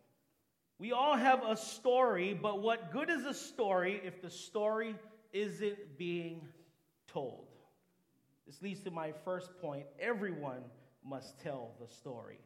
We 0.80 0.94
all 0.94 1.18
have 1.18 1.44
a 1.46 1.58
story, 1.58 2.34
but 2.34 2.62
what 2.62 2.92
good 2.92 3.10
is 3.10 3.25
a 3.25 3.34
story 3.34 4.00
if 4.04 4.22
the 4.22 4.30
story 4.30 4.96
isn't 5.34 5.98
being 5.98 6.48
told? 7.08 7.48
This 8.46 8.62
leads 8.62 8.80
to 8.82 8.92
my 8.92 9.12
first 9.25 9.60
point. 9.60 9.86
Everyone 10.00 10.62
must 11.04 11.38
tell 11.39 11.72
the 11.82 11.94
story. 11.94 12.39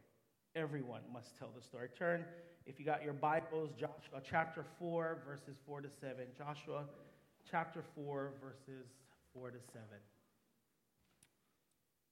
Everyone 0.53 0.99
must 1.13 1.37
tell 1.37 1.49
the 1.55 1.61
story. 1.61 1.87
Turn, 1.97 2.25
if 2.65 2.77
you 2.77 2.85
got 2.85 3.03
your 3.03 3.13
Bibles, 3.13 3.71
Joshua 3.71 4.21
chapter 4.21 4.65
4, 4.79 5.19
verses 5.25 5.55
4 5.65 5.79
to 5.79 5.89
7. 5.89 6.15
Joshua 6.37 6.83
chapter 7.49 7.81
4, 7.95 8.33
verses 8.43 8.87
4 9.33 9.51
to 9.51 9.59
7. 9.71 9.81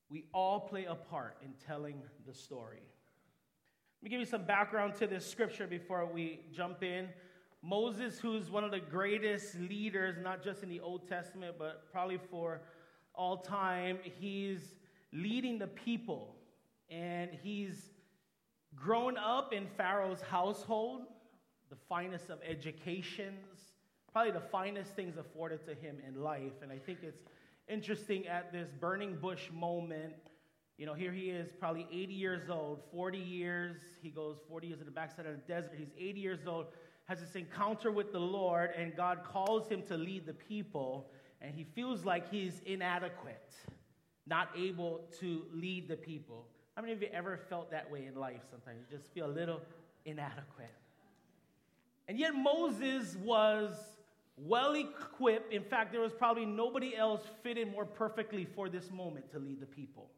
We 0.10 0.24
all 0.34 0.62
play 0.62 0.86
a 0.86 0.96
part 0.96 1.36
in 1.44 1.52
telling 1.68 2.02
the 2.26 2.34
story. 2.34 2.80
Let 4.02 4.04
me 4.04 4.10
give 4.10 4.22
you 4.22 4.26
some 4.26 4.46
background 4.46 4.96
to 5.00 5.08
this 5.08 5.30
scripture 5.30 5.68
before 5.68 6.06
we 6.06 6.40
jump 6.56 6.82
in. 6.82 7.10
Moses, 7.62 8.20
who's 8.20 8.50
one 8.50 8.64
of 8.64 8.72
the 8.72 8.80
greatest 8.80 9.60
leaders, 9.60 10.16
not 10.24 10.42
just 10.42 10.64
in 10.64 10.70
the 10.70 10.80
Old 10.80 11.10
Testament, 11.10 11.56
but 11.60 11.92
probably 11.92 12.20
for 12.32 12.62
all 13.14 13.40
time, 13.40 14.00
he's 14.02 14.76
leading 15.12 15.60
the 15.60 15.68
people. 15.68 16.38
And 16.90 17.32
he's 17.44 17.92
grown 18.76 19.18
up 19.18 19.54
in 19.54 19.68
Pharaoh's 19.78 20.22
household, 20.22 21.02
the 21.70 21.78
finest 21.88 22.30
of 22.30 22.40
educations, 22.48 23.74
probably 24.12 24.32
the 24.32 24.40
finest 24.40 24.96
things 24.96 25.18
afforded 25.18 25.66
to 25.66 25.76
him 25.76 25.98
in 26.08 26.22
life. 26.22 26.54
And 26.62 26.72
I 26.72 26.78
think 26.78 27.00
it's 27.04 27.22
interesting 27.68 28.28
at 28.28 28.52
this 28.52 28.70
burning 28.80 29.16
bush 29.16 29.50
moment. 29.54 30.14
You 30.78 30.86
know, 30.86 30.94
here 30.94 31.12
he 31.12 31.30
is, 31.30 31.50
probably 31.60 31.88
80 31.92 32.14
years 32.14 32.50
old, 32.50 32.82
40 32.92 33.18
years. 33.18 33.78
He 34.02 34.10
goes 34.10 34.38
40 34.50 34.68
years 34.68 34.80
in 34.80 34.86
the 34.86 34.92
backside 34.92 35.26
of 35.26 35.34
the 35.34 35.54
desert. 35.54 35.74
He's 35.78 35.92
80 35.98 36.20
years 36.20 36.48
old, 36.48 36.68
has 37.06 37.20
this 37.20 37.36
encounter 37.36 37.92
with 37.92 38.12
the 38.12 38.20
Lord, 38.20 38.72
and 38.78 38.96
God 38.96 39.20
calls 39.24 39.68
him 39.68 39.82
to 39.84 39.98
lead 39.98 40.26
the 40.26 40.34
people. 40.34 41.12
And 41.42 41.54
he 41.54 41.64
feels 41.64 42.06
like 42.06 42.32
he's 42.32 42.62
inadequate, 42.66 43.54
not 44.26 44.50
able 44.58 45.02
to 45.20 45.44
lead 45.54 45.88
the 45.88 45.98
people. 45.98 46.48
How 46.80 46.84
many 46.84 46.94
of 46.94 47.02
you 47.02 47.10
ever 47.12 47.36
felt 47.50 47.72
that 47.72 47.92
way 47.92 48.06
in 48.06 48.16
life 48.16 48.40
sometimes? 48.50 48.86
You 48.90 48.98
just 48.98 49.12
feel 49.12 49.26
a 49.26 49.28
little 49.28 49.60
inadequate. 50.06 50.72
And 52.08 52.18
yet, 52.18 52.34
Moses 52.34 53.18
was 53.18 53.76
well 54.38 54.76
equipped. 54.76 55.52
In 55.52 55.62
fact, 55.62 55.92
there 55.92 56.00
was 56.00 56.14
probably 56.14 56.46
nobody 56.46 56.96
else 56.96 57.20
fitted 57.44 57.70
more 57.70 57.84
perfectly 57.84 58.46
for 58.46 58.70
this 58.70 58.92
moment 58.92 59.30
to 59.32 59.40
lead 59.40 59.60
the 59.60 59.66
people. 59.66 60.10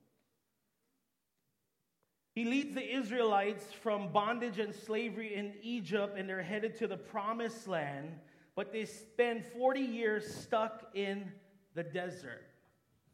He 2.35 2.45
leads 2.45 2.75
the 2.75 2.95
Israelites 2.95 3.65
from 3.81 4.11
bondage 4.11 4.59
and 4.59 4.75
slavery 4.75 5.33
in 5.33 5.55
Egypt, 5.63 6.15
and 6.15 6.29
they're 6.29 6.43
headed 6.43 6.77
to 6.77 6.85
the 6.85 6.95
promised 6.95 7.67
land, 7.67 8.11
but 8.55 8.71
they 8.71 8.85
spend 8.85 9.43
40 9.45 9.79
years 9.79 10.31
stuck 10.31 10.91
in 10.93 11.31
the 11.73 11.81
desert. 11.81 12.45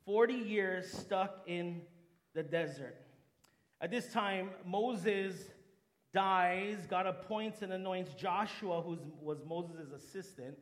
40 0.05 0.33
years 0.33 0.91
stuck 0.91 1.43
in 1.47 1.83
the 2.33 2.43
desert. 2.43 3.06
At 3.79 3.91
this 3.91 4.11
time, 4.11 4.49
Moses 4.65 5.35
dies. 6.13 6.77
God 6.89 7.05
appoints 7.05 7.61
and 7.61 7.71
anoints 7.71 8.13
Joshua, 8.13 8.81
who 8.81 8.97
was 9.21 9.39
Moses' 9.47 9.91
assistant. 9.95 10.57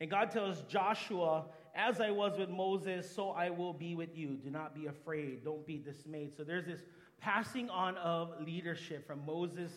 And 0.00 0.10
God 0.10 0.30
tells 0.30 0.62
Joshua, 0.62 1.46
As 1.74 2.00
I 2.00 2.10
was 2.10 2.38
with 2.38 2.48
Moses, 2.48 3.10
so 3.10 3.30
I 3.30 3.50
will 3.50 3.74
be 3.74 3.94
with 3.94 4.16
you. 4.16 4.38
Do 4.42 4.50
not 4.50 4.74
be 4.74 4.86
afraid. 4.86 5.44
Don't 5.44 5.66
be 5.66 5.78
dismayed. 5.78 6.34
So 6.36 6.42
there's 6.42 6.64
this 6.66 6.80
passing 7.20 7.68
on 7.70 7.96
of 7.98 8.40
leadership 8.40 9.06
from 9.06 9.24
Moses 9.26 9.72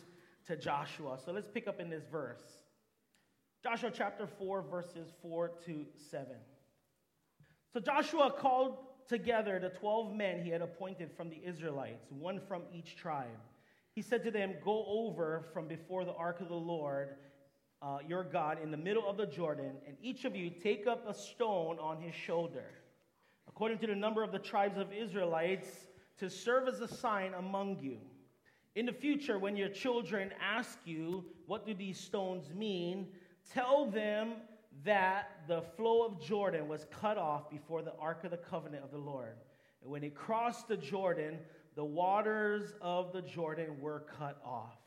to 0.48 0.56
Joshua. 0.56 1.18
So 1.24 1.32
let's 1.32 1.48
pick 1.48 1.68
up 1.68 1.80
in 1.80 1.90
this 1.90 2.04
verse 2.12 2.60
Joshua 3.62 3.92
chapter 3.94 4.26
4, 4.26 4.62
verses 4.62 5.10
4 5.22 5.52
to 5.66 5.86
7. 6.10 6.28
So 7.74 7.80
Joshua 7.80 8.32
called 8.32 8.78
together 9.10 9.60
the 9.60 9.70
12 9.70 10.14
men 10.14 10.42
he 10.42 10.50
had 10.52 10.62
appointed 10.62 11.12
from 11.18 11.30
the 11.30 11.42
Israelites, 11.44 12.06
one 12.10 12.40
from 12.48 12.62
each 12.72 12.96
tribe. 12.96 13.28
He 13.94 14.02
said 14.02 14.24
to 14.24 14.32
them, 14.32 14.54
Go 14.64 14.86
over 14.88 15.48
from 15.52 15.68
before 15.68 16.06
the 16.06 16.14
ark 16.14 16.40
of 16.40 16.48
the 16.48 16.54
Lord 16.56 17.16
uh, 17.82 18.00
your 18.08 18.24
God 18.24 18.62
in 18.62 18.72
the 18.72 18.78
middle 18.78 19.10
of 19.10 19.18
the 19.18 19.26
Jordan, 19.26 19.72
and 19.88 19.96
each 20.02 20.26
of 20.26 20.36
you 20.36 20.50
take 20.50 20.86
up 20.86 21.08
a 21.08 21.14
stone 21.14 21.80
on 21.80 22.00
his 22.00 22.14
shoulder, 22.14 22.66
according 23.48 23.80
to 23.80 23.88
the 23.88 23.96
number 23.96 24.22
of 24.22 24.32
the 24.32 24.40
tribes 24.40 24.78
of 24.78 24.94
Israelites, 24.94 25.88
to 26.20 26.30
serve 26.30 26.68
as 26.68 26.82
a 26.82 26.88
sign 26.88 27.34
among 27.34 27.80
you. 27.80 27.98
In 28.76 28.86
the 28.86 28.94
future, 28.94 29.40
when 29.40 29.56
your 29.56 29.70
children 29.70 30.32
ask 30.42 30.78
you, 30.86 31.26
What 31.48 31.66
do 31.66 31.74
these 31.74 32.00
stones 32.00 32.54
mean? 32.54 33.08
tell 33.54 33.86
them 33.90 34.34
that 34.86 35.42
the 35.48 35.62
flow 35.62 36.06
of 36.06 36.22
Jordan 36.22 36.68
was 36.68 36.86
cut 37.02 37.18
off 37.18 37.50
before 37.50 37.82
the 37.82 37.94
ark 38.00 38.24
of 38.24 38.32
the 38.32 38.38
covenant 38.38 38.84
of 38.84 38.92
the 38.92 38.98
Lord. 38.98 39.36
And 39.82 39.92
when 39.92 40.04
it 40.04 40.16
crossed 40.16 40.68
the 40.68 40.78
Jordan, 40.78 41.40
the 41.76 41.84
waters 41.84 42.74
of 42.82 43.12
the 43.14 43.22
Jordan 43.22 43.80
were 43.80 44.06
cut 44.18 44.42
off. 44.46 44.78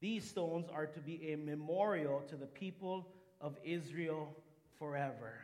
These 0.00 0.28
stones 0.28 0.68
are 0.72 0.86
to 0.86 1.00
be 1.00 1.32
a 1.32 1.36
memorial 1.36 2.22
to 2.28 2.36
the 2.36 2.46
people 2.46 3.08
of 3.40 3.56
Israel 3.64 4.36
forever. 4.78 5.34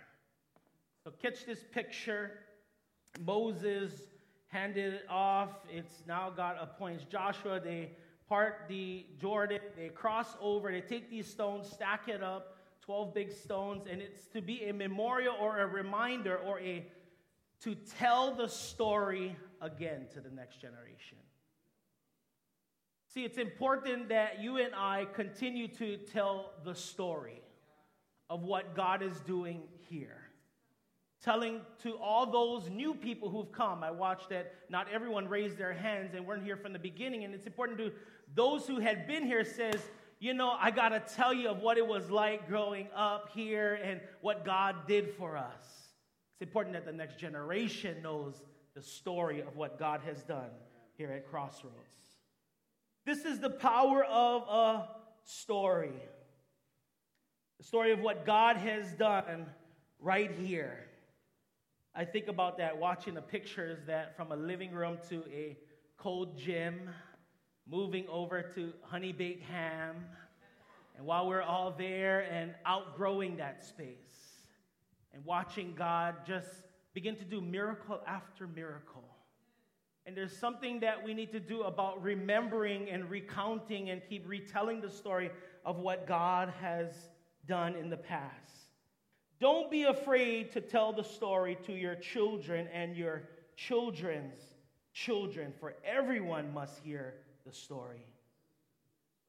So, 1.04 1.12
catch 1.22 1.46
this 1.46 1.64
picture. 1.72 2.32
Moses 3.24 3.92
handed 4.48 4.94
it 4.94 5.06
off. 5.08 5.50
It's 5.70 6.02
now 6.06 6.30
God 6.30 6.56
appoints 6.60 7.04
Joshua. 7.04 7.60
They 7.60 7.92
part 8.28 8.66
the 8.68 9.06
Jordan, 9.20 9.60
they 9.76 9.88
cross 9.88 10.36
over, 10.40 10.70
they 10.70 10.82
take 10.82 11.10
these 11.10 11.26
stones, 11.26 11.70
stack 11.70 12.08
it 12.08 12.22
up, 12.22 12.57
12 12.88 13.12
big 13.12 13.30
stones, 13.30 13.84
and 13.86 14.00
it's 14.00 14.28
to 14.28 14.40
be 14.40 14.64
a 14.64 14.72
memorial 14.72 15.34
or 15.38 15.58
a 15.58 15.66
reminder 15.66 16.38
or 16.38 16.58
a 16.60 16.86
to 17.60 17.74
tell 17.74 18.34
the 18.34 18.48
story 18.48 19.36
again 19.60 20.06
to 20.14 20.22
the 20.22 20.30
next 20.30 20.58
generation. 20.58 21.18
See, 23.12 23.26
it's 23.26 23.36
important 23.36 24.08
that 24.08 24.40
you 24.40 24.56
and 24.56 24.74
I 24.74 25.06
continue 25.12 25.68
to 25.68 25.98
tell 25.98 26.54
the 26.64 26.74
story 26.74 27.42
of 28.30 28.44
what 28.44 28.74
God 28.74 29.02
is 29.02 29.20
doing 29.20 29.64
here. 29.90 30.22
Telling 31.22 31.60
to 31.82 31.94
all 31.98 32.24
those 32.24 32.70
new 32.70 32.94
people 32.94 33.28
who've 33.28 33.52
come. 33.52 33.84
I 33.84 33.90
watched 33.90 34.30
that 34.30 34.54
not 34.70 34.86
everyone 34.90 35.28
raised 35.28 35.58
their 35.58 35.74
hands 35.74 36.14
and 36.14 36.26
weren't 36.26 36.42
here 36.42 36.56
from 36.56 36.72
the 36.72 36.78
beginning. 36.78 37.24
And 37.24 37.34
it's 37.34 37.46
important 37.46 37.76
to 37.80 37.92
those 38.34 38.66
who 38.66 38.78
had 38.78 39.06
been 39.06 39.26
here 39.26 39.44
says, 39.44 39.82
you 40.20 40.34
know, 40.34 40.50
I 40.50 40.70
got 40.70 40.88
to 40.90 41.00
tell 41.14 41.32
you 41.32 41.48
of 41.48 41.60
what 41.60 41.78
it 41.78 41.86
was 41.86 42.10
like 42.10 42.48
growing 42.48 42.88
up 42.94 43.30
here 43.34 43.78
and 43.82 44.00
what 44.20 44.44
God 44.44 44.86
did 44.86 45.14
for 45.14 45.36
us. 45.36 45.88
It's 46.32 46.42
important 46.42 46.74
that 46.74 46.84
the 46.84 46.92
next 46.92 47.18
generation 47.18 48.02
knows 48.02 48.42
the 48.74 48.82
story 48.82 49.40
of 49.40 49.56
what 49.56 49.78
God 49.78 50.00
has 50.04 50.22
done 50.22 50.50
here 50.96 51.10
at 51.12 51.30
Crossroads. 51.30 51.74
This 53.04 53.24
is 53.24 53.38
the 53.38 53.50
power 53.50 54.04
of 54.04 54.42
a 54.42 54.88
story. 55.24 55.92
The 57.58 57.64
story 57.64 57.92
of 57.92 58.00
what 58.00 58.26
God 58.26 58.56
has 58.56 58.92
done 58.92 59.46
right 60.00 60.30
here. 60.30 60.84
I 61.94 62.04
think 62.04 62.28
about 62.28 62.58
that 62.58 62.78
watching 62.78 63.14
the 63.14 63.22
pictures 63.22 63.78
that 63.86 64.16
from 64.16 64.30
a 64.30 64.36
living 64.36 64.72
room 64.72 64.98
to 65.08 65.24
a 65.32 65.56
cold 65.96 66.38
gym, 66.38 66.90
moving 67.70 68.06
over 68.08 68.42
to 68.42 68.72
honey 68.82 69.12
baked 69.12 69.42
ham, 69.44 69.96
and 70.96 71.06
while 71.06 71.28
we're 71.28 71.42
all 71.42 71.74
there 71.76 72.20
and 72.20 72.54
outgrowing 72.66 73.36
that 73.36 73.64
space, 73.64 74.44
and 75.12 75.24
watching 75.24 75.74
God 75.76 76.16
just 76.26 76.48
begin 76.94 77.16
to 77.16 77.24
do 77.24 77.40
miracle 77.40 78.00
after 78.06 78.46
miracle 78.46 79.04
and 80.08 80.16
there's 80.16 80.34
something 80.34 80.80
that 80.80 81.04
we 81.04 81.12
need 81.12 81.32
to 81.32 81.38
do 81.38 81.64
about 81.64 82.02
remembering 82.02 82.88
and 82.88 83.10
recounting 83.10 83.90
and 83.90 84.00
keep 84.08 84.26
retelling 84.26 84.80
the 84.80 84.88
story 84.88 85.30
of 85.66 85.80
what 85.80 86.06
God 86.06 86.50
has 86.62 87.10
done 87.46 87.74
in 87.74 87.90
the 87.90 87.98
past. 87.98 88.70
Don't 89.38 89.70
be 89.70 89.82
afraid 89.82 90.50
to 90.52 90.62
tell 90.62 90.94
the 90.94 91.04
story 91.04 91.58
to 91.66 91.74
your 91.74 91.94
children 91.94 92.68
and 92.72 92.96
your 92.96 93.24
children's 93.54 94.38
children, 94.94 95.52
for 95.60 95.74
everyone 95.84 96.54
must 96.54 96.78
hear 96.78 97.16
the 97.48 97.54
story. 97.54 98.04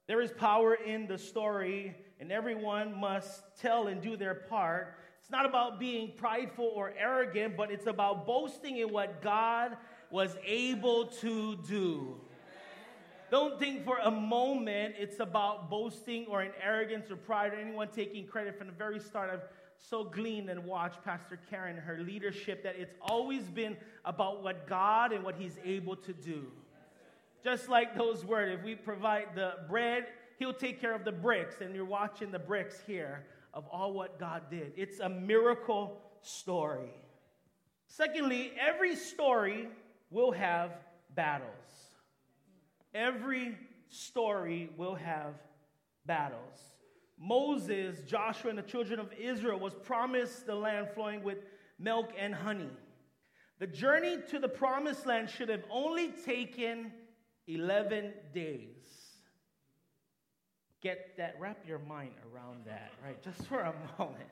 There 0.08 0.22
is 0.22 0.32
power 0.32 0.74
in 0.74 1.08
the 1.08 1.18
story, 1.18 1.96
and 2.20 2.32
everyone 2.32 3.00
must 3.00 3.42
tell 3.62 3.88
and 3.88 4.02
do 4.02 4.18
their 4.18 4.36
part. 4.36 4.96
It's 5.22 5.32
not 5.32 5.46
about 5.46 5.80
being 5.80 6.14
prideful 6.18 6.66
or 6.66 6.94
arrogant, 7.00 7.56
but 7.56 7.72
it's 7.72 7.88
about 7.88 8.26
boasting 8.26 8.78
in 8.78 8.92
what 8.92 9.22
God 9.22 9.78
was 10.12 10.36
able 10.46 11.06
to 11.22 11.56
do. 11.68 12.20
Don't 13.32 13.58
think 13.60 13.86
for 13.86 14.00
a 14.00 14.12
moment 14.12 14.96
it's 14.98 15.20
about 15.20 15.70
boasting 15.70 16.26
or 16.26 16.42
in 16.44 16.52
arrogance 16.62 17.12
or 17.12 17.16
pride 17.16 17.54
or 17.54 17.58
anyone 17.58 17.88
taking 17.90 18.26
credit 18.26 18.58
from 18.58 18.68
the 18.68 18.74
very 18.74 19.00
start. 19.00 19.30
I've 19.32 19.48
so 19.78 20.04
gleaned 20.04 20.50
and 20.50 20.66
watched 20.66 21.06
Pastor 21.06 21.40
Karen, 21.50 21.78
and 21.78 21.86
her 21.86 22.00
leadership, 22.00 22.64
that 22.64 22.76
it's 22.78 22.96
always 23.02 23.44
been 23.44 23.78
about 24.04 24.44
what 24.44 24.68
God 24.68 25.14
and 25.14 25.24
what 25.24 25.36
He's 25.36 25.58
able 25.64 25.96
to 25.96 26.12
do. 26.12 26.48
Just 27.44 27.70
like 27.70 27.96
those 27.96 28.26
words, 28.26 28.60
if 28.60 28.66
we 28.66 28.76
provide 28.76 29.36
the 29.36 29.54
bread, 29.70 30.06
He'll 30.38 30.54
take 30.54 30.80
care 30.80 30.96
of 30.96 31.04
the 31.04 31.12
bricks. 31.12 31.56
And 31.62 31.76
you're 31.76 31.86
watching 31.86 32.32
the 32.32 32.40
bricks 32.40 32.82
here 32.88 33.26
of 33.54 33.66
all 33.72 33.94
what 33.94 34.20
God 34.20 34.44
did. 34.50 34.72
It's 34.78 35.00
a 35.00 35.10
miracle 35.10 35.98
story. 36.22 36.94
Secondly, 37.88 38.54
every 38.60 38.96
story 38.96 39.68
will 40.12 40.32
have 40.32 40.72
battles. 41.16 41.50
Every 42.94 43.58
story 43.90 44.70
will 44.78 44.96
have 44.96 45.34
battles. 46.06 46.60
Moses, 47.20 48.00
Joshua, 48.08 48.50
and 48.50 48.58
the 48.58 48.64
children 48.64 49.00
of 49.00 49.12
Israel 49.20 49.60
was 49.60 49.74
promised 49.74 50.46
the 50.46 50.56
land 50.56 50.88
flowing 50.96 51.22
with 51.22 51.40
milk 51.78 52.12
and 52.18 52.34
honey. 52.34 52.70
The 53.60 53.68
journey 53.68 54.20
to 54.30 54.40
the 54.40 54.48
promised 54.48 55.06
land 55.06 55.30
should 55.30 55.50
have 55.50 55.64
only 55.70 56.14
taken 56.26 56.92
11 57.50 58.14
days. 58.34 58.70
Get 60.82 61.18
that, 61.18 61.36
wrap 61.40 61.58
your 61.68 61.80
mind 61.80 62.12
around 62.34 62.66
that, 62.66 62.92
right? 63.04 63.22
Just 63.22 63.48
for 63.48 63.60
a 63.60 63.74
moment. 64.00 64.30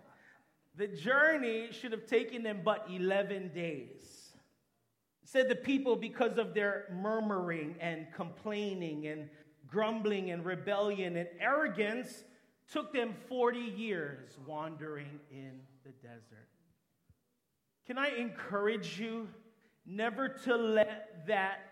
The 0.75 0.87
journey 0.87 1.69
should 1.71 1.91
have 1.91 2.05
taken 2.05 2.43
them 2.43 2.61
but 2.63 2.87
11 2.89 3.51
days. 3.53 4.29
said 5.23 5.49
the 5.49 5.55
people, 5.55 5.95
because 5.95 6.37
of 6.37 6.53
their 6.53 6.85
murmuring 6.93 7.75
and 7.79 8.07
complaining 8.15 9.07
and 9.07 9.29
grumbling 9.65 10.31
and 10.31 10.45
rebellion 10.45 11.17
and 11.17 11.27
arrogance, 11.39 12.23
took 12.71 12.93
them 12.93 13.15
40 13.27 13.59
years 13.59 14.37
wandering 14.45 15.19
in 15.31 15.59
the 15.83 15.91
desert. 16.07 16.47
Can 17.87 17.97
I 17.97 18.09
encourage 18.09 18.99
you 18.99 19.27
never 19.85 20.27
to 20.27 20.55
let 20.55 21.25
that 21.27 21.66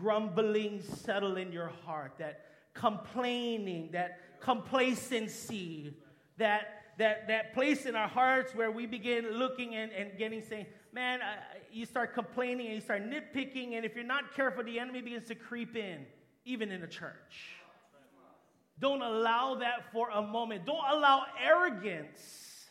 grumbling 0.00 0.82
settle 0.82 1.36
in 1.36 1.52
your 1.52 1.72
heart, 1.84 2.12
that 2.18 2.46
complaining, 2.74 3.90
that 3.92 4.20
complacency, 4.40 5.94
that 6.36 6.78
that, 6.98 7.28
that 7.28 7.54
place 7.54 7.86
in 7.86 7.94
our 7.94 8.08
hearts 8.08 8.54
where 8.54 8.70
we 8.70 8.84
begin 8.84 9.30
looking 9.38 9.76
and, 9.76 9.92
and 9.92 10.18
getting 10.18 10.42
saying, 10.42 10.66
man, 10.92 11.20
I, 11.22 11.36
you 11.72 11.86
start 11.86 12.12
complaining 12.12 12.66
and 12.66 12.74
you 12.74 12.80
start 12.80 13.02
nitpicking, 13.08 13.74
and 13.74 13.84
if 13.84 13.94
you're 13.94 14.04
not 14.04 14.34
careful, 14.34 14.64
the 14.64 14.78
enemy 14.78 15.00
begins 15.00 15.28
to 15.28 15.34
creep 15.34 15.76
in, 15.76 16.04
even 16.44 16.70
in 16.70 16.80
the 16.80 16.86
church. 16.86 17.54
Don't 18.80 19.02
allow 19.02 19.56
that 19.56 19.92
for 19.92 20.10
a 20.10 20.22
moment. 20.22 20.66
Don't 20.66 20.84
allow 20.88 21.24
arrogance 21.40 22.66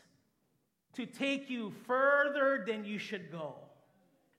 to 0.93 1.05
take 1.05 1.49
you 1.49 1.73
further 1.85 2.63
than 2.65 2.85
you 2.85 2.97
should 2.97 3.31
go. 3.31 3.55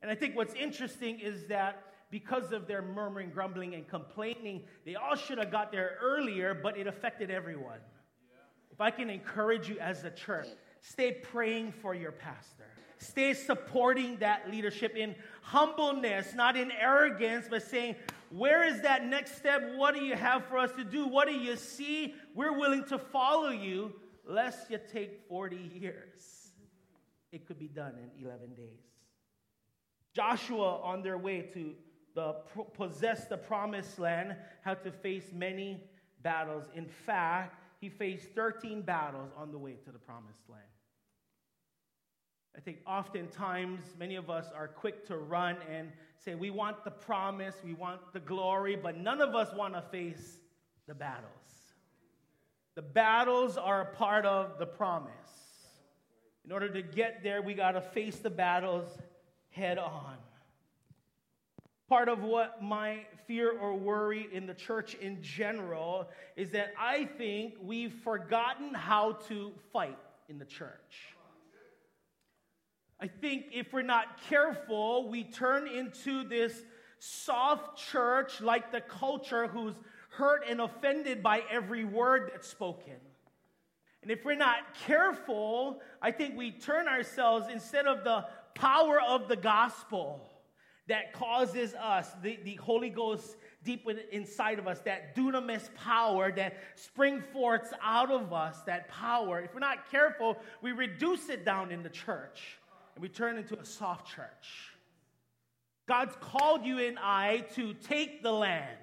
And 0.02 0.10
I 0.10 0.14
think 0.14 0.36
what's 0.36 0.54
interesting 0.54 1.18
is 1.18 1.46
that 1.46 1.87
because 2.10 2.52
of 2.52 2.66
their 2.66 2.82
murmuring, 2.82 3.30
grumbling, 3.30 3.74
and 3.74 3.86
complaining, 3.86 4.62
they 4.84 4.94
all 4.94 5.14
should 5.14 5.38
have 5.38 5.50
got 5.50 5.70
there 5.70 5.98
earlier, 6.00 6.54
but 6.54 6.78
it 6.78 6.86
affected 6.86 7.30
everyone. 7.30 7.78
If 8.70 8.80
I 8.80 8.90
can 8.90 9.10
encourage 9.10 9.68
you 9.68 9.78
as 9.78 10.04
a 10.04 10.10
church, 10.10 10.46
stay 10.80 11.12
praying 11.12 11.72
for 11.72 11.94
your 11.94 12.12
pastor. 12.12 12.66
Stay 12.98 13.32
supporting 13.34 14.16
that 14.18 14.50
leadership 14.50 14.96
in 14.96 15.14
humbleness, 15.42 16.34
not 16.34 16.56
in 16.56 16.72
arrogance, 16.72 17.46
but 17.48 17.62
saying, 17.62 17.94
where 18.30 18.64
is 18.64 18.82
that 18.82 19.06
next 19.06 19.36
step? 19.36 19.62
What 19.76 19.94
do 19.94 20.04
you 20.04 20.14
have 20.14 20.44
for 20.46 20.58
us 20.58 20.72
to 20.72 20.84
do? 20.84 21.06
What 21.06 21.28
do 21.28 21.34
you 21.34 21.56
see? 21.56 22.14
We're 22.34 22.58
willing 22.58 22.84
to 22.86 22.98
follow 22.98 23.50
you, 23.50 23.92
lest 24.26 24.70
you 24.70 24.78
take 24.92 25.28
40 25.28 25.56
years. 25.74 26.50
It 27.32 27.46
could 27.46 27.58
be 27.58 27.68
done 27.68 27.94
in 27.96 28.24
11 28.24 28.54
days. 28.54 28.80
Joshua, 30.14 30.80
on 30.82 31.02
their 31.02 31.18
way 31.18 31.42
to 31.54 31.74
the, 32.18 32.34
possess 32.74 33.26
the 33.26 33.36
promised 33.36 33.96
land, 33.96 34.34
had 34.62 34.82
to 34.82 34.90
face 34.90 35.30
many 35.32 35.80
battles. 36.20 36.64
In 36.74 36.86
fact, 36.86 37.62
he 37.80 37.88
faced 37.88 38.30
13 38.34 38.82
battles 38.82 39.30
on 39.36 39.52
the 39.52 39.58
way 39.58 39.74
to 39.84 39.92
the 39.92 40.00
promised 40.00 40.42
land. 40.48 40.64
I 42.56 42.60
think 42.60 42.78
oftentimes 42.84 43.84
many 44.00 44.16
of 44.16 44.30
us 44.30 44.46
are 44.52 44.66
quick 44.66 45.06
to 45.06 45.16
run 45.16 45.58
and 45.72 45.92
say, 46.16 46.34
We 46.34 46.50
want 46.50 46.82
the 46.82 46.90
promise, 46.90 47.54
we 47.64 47.74
want 47.74 48.00
the 48.12 48.18
glory, 48.18 48.74
but 48.74 48.96
none 48.96 49.20
of 49.20 49.36
us 49.36 49.54
want 49.54 49.74
to 49.74 49.82
face 49.82 50.38
the 50.88 50.94
battles. 50.94 51.30
The 52.74 52.82
battles 52.82 53.56
are 53.56 53.82
a 53.82 53.94
part 53.94 54.26
of 54.26 54.58
the 54.58 54.66
promise. 54.66 55.12
In 56.44 56.50
order 56.50 56.68
to 56.68 56.82
get 56.82 57.22
there, 57.22 57.42
we 57.42 57.54
got 57.54 57.72
to 57.72 57.80
face 57.80 58.16
the 58.16 58.30
battles 58.30 58.88
head 59.50 59.78
on. 59.78 60.16
Part 61.88 62.10
of 62.10 62.22
what 62.22 62.62
my 62.62 63.06
fear 63.26 63.50
or 63.50 63.74
worry 63.74 64.28
in 64.30 64.46
the 64.46 64.52
church 64.52 64.94
in 64.94 65.22
general 65.22 66.10
is 66.36 66.50
that 66.50 66.74
I 66.78 67.04
think 67.04 67.54
we've 67.62 67.94
forgotten 68.04 68.74
how 68.74 69.12
to 69.28 69.52
fight 69.72 69.98
in 70.28 70.38
the 70.38 70.44
church. 70.44 71.14
I 73.00 73.06
think 73.06 73.46
if 73.52 73.72
we're 73.72 73.82
not 73.82 74.20
careful, 74.28 75.08
we 75.08 75.24
turn 75.24 75.66
into 75.66 76.28
this 76.28 76.60
soft 76.98 77.78
church 77.78 78.40
like 78.42 78.70
the 78.70 78.80
culture 78.82 79.46
who's 79.46 79.74
hurt 80.10 80.44
and 80.48 80.60
offended 80.60 81.22
by 81.22 81.42
every 81.50 81.84
word 81.84 82.30
that's 82.32 82.48
spoken. 82.48 82.96
And 84.02 84.10
if 84.10 84.24
we're 84.24 84.34
not 84.34 84.74
careful, 84.86 85.80
I 86.02 86.10
think 86.10 86.36
we 86.36 86.50
turn 86.50 86.86
ourselves 86.86 87.46
instead 87.50 87.86
of 87.86 88.04
the 88.04 88.26
power 88.54 89.00
of 89.00 89.28
the 89.28 89.36
gospel 89.36 90.27
that 90.88 91.12
causes 91.12 91.74
us, 91.74 92.10
the, 92.22 92.38
the 92.44 92.54
Holy 92.56 92.88
Ghost 92.88 93.36
deep 93.62 93.86
inside 94.10 94.58
of 94.58 94.66
us, 94.66 94.80
that 94.80 95.14
dunamis 95.14 95.68
power 95.74 96.32
that 96.32 96.56
spring 96.74 97.22
forth 97.32 97.72
out 97.82 98.10
of 98.10 98.32
us, 98.32 98.60
that 98.62 98.88
power. 98.88 99.40
If 99.40 99.54
we're 99.54 99.60
not 99.60 99.90
careful, 99.90 100.38
we 100.62 100.72
reduce 100.72 101.28
it 101.28 101.44
down 101.44 101.70
in 101.70 101.82
the 101.82 101.90
church 101.90 102.58
and 102.94 103.02
we 103.02 103.08
turn 103.08 103.36
into 103.36 103.58
a 103.58 103.64
soft 103.64 104.08
church. 104.08 104.72
God's 105.86 106.14
called 106.20 106.64
you 106.64 106.78
and 106.78 106.98
I 106.98 107.44
to 107.54 107.74
take 107.74 108.22
the 108.22 108.32
land. 108.32 108.76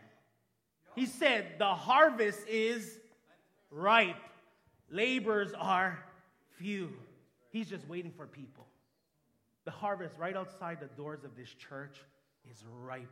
He 0.96 1.06
said, 1.06 1.56
The 1.60 1.66
harvest 1.66 2.48
is 2.48 3.00
ripe, 3.72 4.16
laborers 4.90 5.54
are 5.58 6.00
few. 6.58 6.94
He's 7.50 7.70
just 7.70 7.88
waiting 7.88 8.12
for 8.12 8.26
people. 8.28 8.66
The 9.66 9.72
harvest 9.72 10.16
right 10.18 10.36
outside 10.36 10.80
the 10.80 10.88
doors 10.96 11.24
of 11.24 11.36
this 11.36 11.50
church 11.50 11.98
is 12.50 12.64
ripe, 12.84 13.10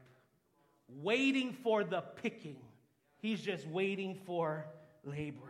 waiting 0.88 1.52
for 1.52 1.84
the 1.84 2.02
picking. 2.22 2.58
He's 3.18 3.42
just 3.42 3.68
waiting 3.68 4.16
for 4.26 4.66
laborers 5.04 5.42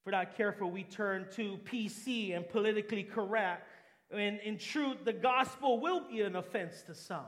If 0.00 0.06
we're 0.06 0.12
not 0.12 0.36
careful, 0.36 0.70
we 0.70 0.84
turn 0.84 1.26
to 1.32 1.58
PC 1.64 2.36
and 2.36 2.48
politically 2.48 3.02
correct. 3.02 3.68
And 4.10 4.38
in 4.40 4.58
truth, 4.58 5.04
the 5.04 5.12
gospel 5.12 5.80
will 5.80 6.08
be 6.08 6.20
an 6.20 6.36
offense 6.36 6.82
to 6.82 6.94
some. 6.94 7.24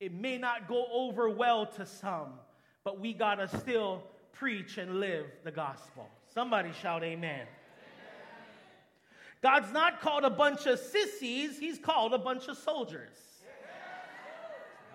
It 0.00 0.12
may 0.12 0.38
not 0.38 0.66
go 0.66 0.86
over 0.92 1.30
well 1.30 1.66
to 1.66 1.86
some, 1.86 2.32
but 2.82 2.98
we 2.98 3.12
got 3.12 3.36
to 3.36 3.46
still 3.58 4.02
preach 4.32 4.78
and 4.78 4.98
live 4.98 5.26
the 5.44 5.52
gospel. 5.52 6.08
Somebody 6.34 6.72
shout, 6.72 7.04
Amen. 7.04 7.46
God's 9.42 9.72
not 9.72 10.00
called 10.00 10.24
a 10.24 10.30
bunch 10.30 10.66
of 10.66 10.78
sissies, 10.78 11.58
He's 11.58 11.78
called 11.78 12.14
a 12.14 12.18
bunch 12.18 12.48
of 12.48 12.56
soldiers. 12.56 13.16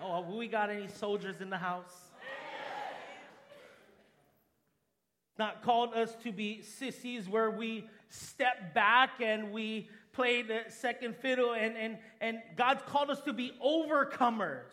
Oh, 0.00 0.22
have 0.22 0.32
we 0.32 0.46
got 0.46 0.70
any 0.70 0.86
soldiers 0.86 1.40
in 1.40 1.50
the 1.50 1.58
house? 1.58 2.08
not 5.38 5.62
called 5.62 5.94
us 5.94 6.14
to 6.24 6.32
be 6.32 6.62
sissies 6.62 7.28
where 7.28 7.50
we 7.50 7.88
step 8.08 8.74
back 8.74 9.20
and 9.20 9.52
we 9.52 9.88
play 10.12 10.42
the 10.42 10.62
second 10.68 11.16
fiddle. 11.16 11.52
And, 11.52 11.76
and, 11.76 11.98
and 12.20 12.38
God's 12.56 12.82
called 12.86 13.10
us 13.10 13.20
to 13.22 13.32
be 13.32 13.52
overcomers. 13.64 14.72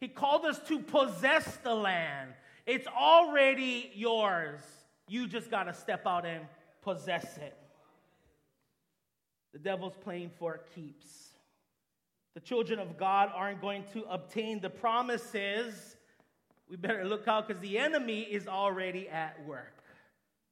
He 0.00 0.08
called 0.08 0.46
us 0.46 0.58
to 0.68 0.80
possess 0.80 1.56
the 1.56 1.74
land. 1.74 2.30
It's 2.66 2.86
already 2.86 3.90
yours. 3.94 4.60
You 5.06 5.26
just 5.26 5.50
got 5.50 5.64
to 5.64 5.74
step 5.74 6.06
out 6.06 6.24
and 6.24 6.46
possess 6.82 7.36
it. 7.38 7.56
The 9.58 9.70
devil's 9.70 9.96
playing 9.96 10.30
for 10.38 10.60
keeps. 10.72 11.30
the 12.34 12.40
children 12.40 12.78
of 12.78 12.96
God 12.96 13.32
aren't 13.34 13.60
going 13.60 13.82
to 13.92 14.04
obtain 14.04 14.60
the 14.60 14.70
promises, 14.70 15.96
we 16.70 16.76
better 16.76 17.04
look 17.04 17.26
out 17.26 17.48
because 17.48 17.60
the 17.60 17.76
enemy 17.76 18.20
is 18.20 18.46
already 18.46 19.08
at 19.08 19.44
work. 19.44 19.82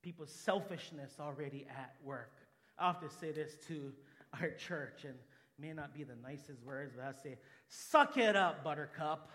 People's 0.02 0.32
selfishness 0.32 1.12
already 1.20 1.68
at 1.70 1.94
work. 2.02 2.32
I 2.80 2.92
to 2.94 3.08
say 3.08 3.30
this 3.30 3.52
to 3.68 3.92
our 4.40 4.50
church, 4.50 5.04
and 5.04 5.14
may 5.56 5.72
not 5.72 5.94
be 5.94 6.02
the 6.02 6.16
nicest 6.20 6.60
words, 6.64 6.94
but 6.96 7.04
I 7.04 7.22
say, 7.22 7.38
suck 7.68 8.16
it 8.16 8.34
up, 8.34 8.64
buttercup. 8.64 9.30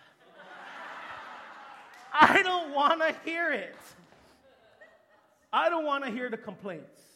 I 2.14 2.44
don't 2.44 2.74
want 2.74 3.00
to 3.00 3.16
hear 3.24 3.54
it. 3.54 3.78
I 5.54 5.70
don't 5.70 5.86
want 5.86 6.04
to 6.04 6.12
hear 6.12 6.30
the 6.30 6.38
complaints. 6.38 7.11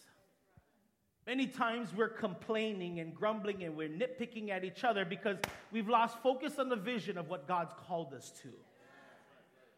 Many 1.28 1.48
times 1.48 1.90
we're 1.96 2.10
complaining 2.10 3.00
and 3.00 3.16
grumbling 3.16 3.64
and 3.64 3.76
we're 3.76 3.90
nitpicking 3.90 4.50
at 4.50 4.64
each 4.64 4.84
other 4.84 5.06
because 5.06 5.38
we've 5.72 5.90
lost 5.90 6.22
focus 6.22 6.60
on 6.60 6.70
the 6.70 6.76
vision 6.76 7.18
of 7.18 7.30
what 7.30 7.48
God's 7.48 7.74
called 7.88 8.14
us 8.14 8.32
to. 8.44 8.50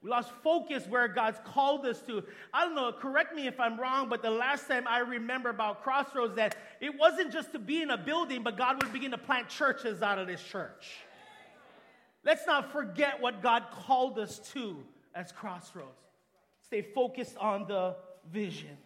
We 0.04 0.10
lost 0.10 0.32
focus 0.44 0.86
where 0.88 1.08
God's 1.08 1.40
called 1.46 1.86
us 1.86 2.02
to. 2.02 2.24
I 2.54 2.66
don't 2.66 2.76
know, 2.76 2.92
correct 2.92 3.34
me 3.34 3.48
if 3.48 3.60
I'm 3.60 3.80
wrong, 3.80 4.10
but 4.10 4.22
the 4.22 4.30
last 4.30 4.68
time 4.68 4.88
I 4.88 5.00
remember 5.00 5.50
about 5.50 5.84
Crossroads 5.84 6.36
that 6.36 6.56
it 6.82 6.98
wasn't 7.00 7.32
just 7.32 7.54
to 7.54 7.60
be 7.60 7.82
in 7.82 7.90
a 7.90 7.98
building, 7.98 8.44
but 8.44 8.58
God 8.58 8.84
would 8.84 8.92
begin 8.92 9.12
to 9.12 9.18
plant 9.18 9.48
churches 9.48 10.02
out 10.02 10.20
of 10.20 10.28
this 10.28 10.44
church. 10.44 10.98
Let's 12.24 12.46
not 12.46 12.74
forget 12.74 13.22
what 13.22 13.42
God 13.42 13.64
called 13.72 14.20
us 14.20 14.40
to 14.54 14.78
as 15.16 15.32
Crossroads. 15.32 15.88
Stay 16.66 16.82
focused 16.82 17.38
on 17.38 17.68
the 17.68 17.96
vision. 18.30 18.78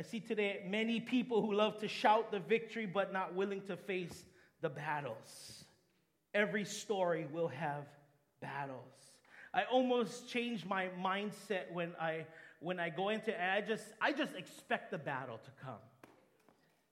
I 0.00 0.02
see 0.02 0.20
today 0.20 0.62
many 0.66 0.98
people 0.98 1.42
who 1.42 1.52
love 1.52 1.78
to 1.80 1.86
shout 1.86 2.30
the 2.30 2.38
victory 2.38 2.86
but 2.86 3.12
not 3.12 3.34
willing 3.34 3.60
to 3.66 3.76
face 3.76 4.24
the 4.62 4.70
battles. 4.70 5.66
Every 6.32 6.64
story 6.64 7.26
will 7.30 7.48
have 7.48 7.84
battles. 8.40 8.94
I 9.52 9.64
almost 9.70 10.26
change 10.26 10.64
my 10.64 10.88
mindset 10.98 11.70
when 11.74 11.92
I 12.00 12.24
when 12.60 12.80
I 12.80 12.88
go 12.88 13.10
into 13.10 13.28
it, 13.28 13.36
I 13.38 13.60
just 13.60 13.84
I 14.00 14.12
just 14.12 14.34
expect 14.36 14.90
the 14.90 14.96
battle 14.96 15.36
to 15.36 15.50
come. 15.62 15.82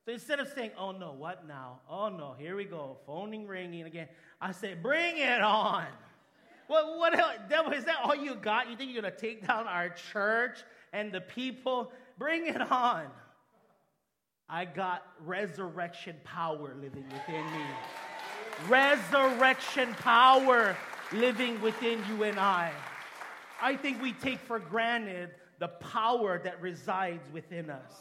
So 0.04 0.12
instead 0.12 0.38
of 0.38 0.48
saying, 0.48 0.72
"Oh 0.76 0.92
no, 0.92 1.12
what 1.12 1.48
now? 1.48 1.80
Oh 1.88 2.10
no, 2.10 2.34
here 2.38 2.56
we 2.56 2.66
go, 2.66 2.98
phoning 3.06 3.46
ringing 3.46 3.86
again," 3.86 4.08
I 4.38 4.52
say, 4.52 4.74
"Bring 4.74 5.16
it 5.16 5.40
on." 5.40 5.86
What 6.66 6.98
what 6.98 7.48
devil 7.48 7.72
is 7.72 7.86
that 7.86 8.00
all 8.04 8.14
you 8.14 8.34
got? 8.34 8.68
You 8.68 8.76
think 8.76 8.92
you're 8.92 9.00
gonna 9.00 9.16
take 9.16 9.46
down 9.46 9.66
our 9.66 9.88
church 10.12 10.58
and 10.92 11.10
the 11.10 11.22
people? 11.22 11.90
Bring 12.18 12.46
it 12.46 12.60
on. 12.60 13.06
I 14.48 14.64
got 14.64 15.06
resurrection 15.24 16.16
power 16.24 16.74
living 16.80 17.04
within 17.12 17.44
me. 17.52 17.64
Resurrection 18.68 19.94
power 19.94 20.76
living 21.12 21.60
within 21.60 22.02
you 22.08 22.24
and 22.24 22.40
I. 22.40 22.72
I 23.62 23.76
think 23.76 24.02
we 24.02 24.12
take 24.12 24.40
for 24.40 24.58
granted 24.58 25.30
the 25.58 25.68
power 25.68 26.40
that 26.42 26.60
resides 26.60 27.30
within 27.32 27.70
us. 27.70 27.92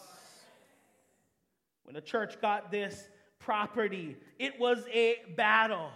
When 1.83 1.93
the 1.93 2.01
church 2.01 2.41
got 2.41 2.71
this 2.71 3.07
property, 3.39 4.17
it 4.39 4.59
was 4.59 4.83
a 4.91 5.17
battle. 5.35 5.89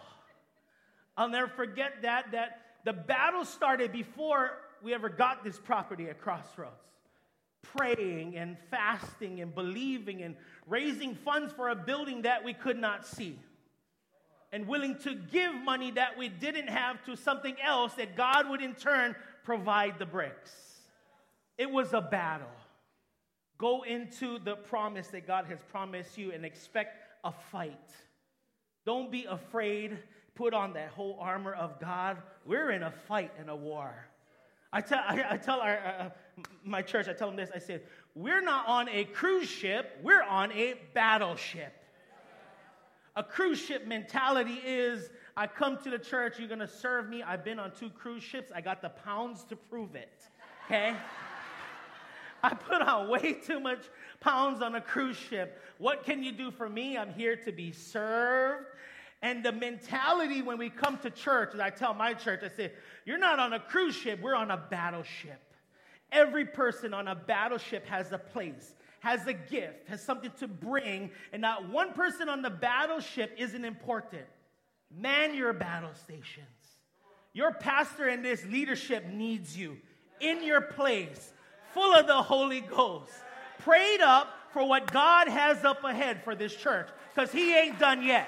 I'll 1.17 1.29
never 1.29 1.47
forget 1.47 2.01
that 2.03 2.31
that 2.31 2.61
the 2.83 2.93
battle 2.93 3.45
started 3.45 3.91
before 3.91 4.51
we 4.81 4.93
ever 4.93 5.09
got 5.09 5.43
this 5.43 5.59
property 5.59 6.09
at 6.09 6.21
Crossroads 6.21 6.75
praying 7.75 8.37
and 8.37 8.57
fasting 8.69 9.41
and 9.41 9.53
believing 9.53 10.21
and 10.21 10.35
raising 10.67 11.15
funds 11.15 11.53
for 11.53 11.69
a 11.69 11.75
building 11.75 12.23
that 12.23 12.43
we 12.43 12.53
could 12.53 12.77
not 12.77 13.05
see. 13.05 13.37
And 14.51 14.67
willing 14.67 14.97
to 14.99 15.15
give 15.15 15.53
money 15.53 15.91
that 15.91 16.17
we 16.17 16.27
didn't 16.27 16.67
have 16.67 17.03
to 17.05 17.15
something 17.15 17.55
else 17.63 17.93
that 17.93 18.17
God 18.17 18.49
would 18.49 18.61
in 18.61 18.75
turn 18.75 19.15
provide 19.43 19.97
the 19.97 20.05
bricks. 20.05 20.51
It 21.57 21.69
was 21.69 21.93
a 21.93 22.01
battle. 22.01 22.47
Go 23.57 23.83
into 23.83 24.39
the 24.39 24.55
promise 24.55 25.07
that 25.07 25.27
God 25.27 25.45
has 25.45 25.59
promised 25.69 26.17
you 26.17 26.31
and 26.31 26.43
expect 26.43 26.97
a 27.23 27.31
fight. 27.31 27.77
Don't 28.85 29.11
be 29.11 29.25
afraid. 29.25 29.99
Put 30.35 30.53
on 30.53 30.73
that 30.73 30.89
whole 30.89 31.17
armor 31.19 31.53
of 31.53 31.79
God. 31.79 32.17
We're 32.45 32.71
in 32.71 32.83
a 32.83 32.91
fight 32.91 33.31
and 33.39 33.49
a 33.49 33.55
war. 33.55 33.93
I 34.73 34.81
tell, 34.81 34.99
I, 35.05 35.25
I 35.31 35.37
tell 35.37 35.59
our, 35.59 35.77
uh, 35.77 36.09
my 36.63 36.81
church, 36.81 37.07
I 37.07 37.13
tell 37.13 37.27
them 37.27 37.35
this 37.35 37.49
I 37.53 37.59
said, 37.59 37.81
We're 38.15 38.41
not 38.41 38.67
on 38.67 38.87
a 38.89 39.05
cruise 39.05 39.49
ship, 39.49 39.99
we're 40.01 40.23
on 40.23 40.51
a 40.53 40.75
battleship. 40.93 41.73
A 43.17 43.23
cruise 43.23 43.59
ship 43.59 43.85
mentality 43.85 44.61
is 44.65 45.09
I 45.35 45.45
come 45.47 45.77
to 45.83 45.89
the 45.89 45.99
church, 45.99 46.39
you're 46.39 46.47
gonna 46.47 46.67
serve 46.67 47.09
me. 47.09 47.21
I've 47.21 47.43
been 47.43 47.59
on 47.59 47.71
two 47.71 47.89
cruise 47.89 48.23
ships, 48.23 48.51
I 48.55 48.61
got 48.61 48.81
the 48.81 48.89
pounds 48.89 49.43
to 49.45 49.55
prove 49.55 49.95
it. 49.95 50.23
Okay? 50.65 50.95
I 52.43 52.53
put 52.53 52.81
on 52.81 53.09
way 53.09 53.33
too 53.33 53.59
much 53.59 53.81
pounds 54.19 54.61
on 54.61 54.75
a 54.75 54.81
cruise 54.81 55.17
ship. 55.17 55.61
What 55.77 56.03
can 56.03 56.23
you 56.23 56.31
do 56.31 56.49
for 56.49 56.69
me? 56.69 56.97
I'm 56.97 57.13
here 57.13 57.35
to 57.35 57.51
be 57.51 57.71
served. 57.71 58.65
And 59.21 59.43
the 59.43 59.51
mentality 59.51 60.41
when 60.41 60.57
we 60.57 60.69
come 60.69 60.97
to 60.99 61.09
church, 61.09 61.53
I 61.59 61.69
tell 61.69 61.93
my 61.93 62.13
church, 62.13 62.41
I 62.43 62.49
say, 62.49 62.71
You're 63.05 63.19
not 63.19 63.39
on 63.39 63.53
a 63.53 63.59
cruise 63.59 63.95
ship, 63.95 64.19
we're 64.21 64.35
on 64.35 64.49
a 64.49 64.57
battleship. 64.57 65.41
Every 66.11 66.45
person 66.45 66.93
on 66.93 67.07
a 67.07 67.15
battleship 67.15 67.85
has 67.85 68.11
a 68.11 68.17
place, 68.17 68.73
has 68.99 69.27
a 69.27 69.33
gift, 69.33 69.87
has 69.87 70.03
something 70.03 70.31
to 70.39 70.47
bring, 70.47 71.11
and 71.31 71.41
not 71.41 71.69
one 71.69 71.93
person 71.93 72.29
on 72.29 72.41
the 72.41 72.49
battleship 72.49 73.33
isn't 73.37 73.63
important. 73.63 74.25
Man 74.93 75.35
your 75.35 75.53
battle 75.53 75.93
stations. 75.93 76.47
Your 77.33 77.53
pastor 77.53 78.09
and 78.09 78.25
this 78.25 78.43
leadership 78.45 79.05
needs 79.07 79.55
you 79.55 79.77
in 80.19 80.43
your 80.43 80.61
place, 80.61 81.31
full 81.73 81.93
of 81.95 82.07
the 82.07 82.21
Holy 82.21 82.61
Ghost, 82.61 83.11
prayed 83.59 84.01
up 84.01 84.27
for 84.51 84.67
what 84.67 84.91
God 84.91 85.27
has 85.29 85.63
up 85.63 85.83
ahead 85.83 86.23
for 86.23 86.35
this 86.35 86.53
church, 86.53 86.89
because 87.13 87.31
He 87.31 87.55
ain't 87.55 87.79
done 87.79 88.03
yet. 88.03 88.27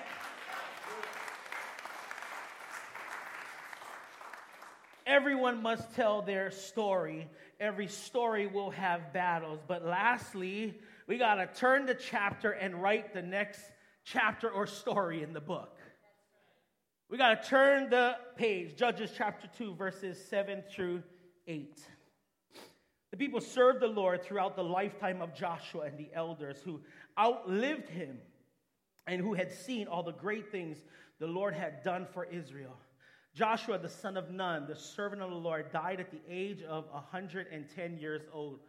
Everyone 5.05 5.61
must 5.61 5.93
tell 5.95 6.21
their 6.21 6.51
story. 6.51 7.29
Every 7.59 7.87
story 7.87 8.47
will 8.47 8.71
have 8.71 9.13
battles. 9.13 9.59
But 9.67 9.85
lastly, 9.85 10.79
we 11.07 11.17
got 11.17 11.35
to 11.35 11.47
turn 11.47 11.85
the 11.85 11.95
chapter 11.95 12.51
and 12.51 12.81
write 12.81 13.13
the 13.13 13.21
next 13.21 13.61
chapter 14.05 14.49
or 14.49 14.67
story 14.67 15.23
in 15.23 15.33
the 15.33 15.41
book. 15.41 15.77
We 17.09 17.17
got 17.17 17.43
to 17.43 17.49
turn 17.49 17.89
the 17.89 18.15
page, 18.37 18.75
Judges 18.75 19.11
chapter 19.15 19.47
2, 19.57 19.75
verses 19.75 20.23
7 20.29 20.63
through 20.73 21.03
8. 21.47 21.79
The 23.11 23.17
people 23.17 23.41
served 23.41 23.81
the 23.81 23.87
Lord 23.87 24.23
throughout 24.23 24.55
the 24.55 24.63
lifetime 24.63 25.21
of 25.21 25.35
Joshua 25.35 25.81
and 25.81 25.97
the 25.97 26.09
elders 26.13 26.57
who 26.63 26.81
outlived 27.19 27.89
him 27.89 28.17
and 29.05 29.21
who 29.21 29.33
had 29.33 29.51
seen 29.51 29.87
all 29.87 30.01
the 30.01 30.13
great 30.13 30.51
things 30.51 30.77
the 31.19 31.27
Lord 31.27 31.53
had 31.53 31.83
done 31.83 32.07
for 32.11 32.25
Israel. 32.25 32.75
Joshua, 33.35 33.79
the 33.79 33.89
son 33.89 34.15
of 34.15 34.29
Nun, 34.29 34.67
the 34.67 34.75
servant 34.75 35.21
of 35.21 35.31
the 35.31 35.35
Lord, 35.35 35.71
died 35.71 35.99
at 35.99 36.11
the 36.11 36.21
age 36.29 36.61
of 36.63 36.85
110 36.91 37.97
years 37.97 38.21
old. 38.31 38.59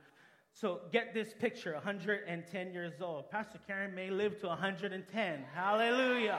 So 0.54 0.80
get 0.90 1.12
this 1.12 1.34
picture 1.38 1.74
110 1.74 2.72
years 2.72 2.94
old. 3.02 3.30
Pastor 3.30 3.58
Karen 3.66 3.94
may 3.94 4.08
live 4.08 4.40
to 4.40 4.46
110. 4.46 5.44
Hallelujah. 5.54 6.38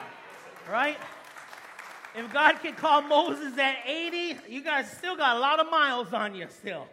Right? 0.68 0.96
If 2.16 2.32
God 2.32 2.60
can 2.62 2.74
call 2.74 3.02
Moses 3.02 3.56
at 3.58 3.76
80, 3.86 4.38
you 4.48 4.62
guys 4.62 4.90
still 4.90 5.16
got 5.16 5.36
a 5.36 5.38
lot 5.38 5.60
of 5.60 5.70
miles 5.70 6.12
on 6.12 6.34
you 6.34 6.46
still. 6.48 6.88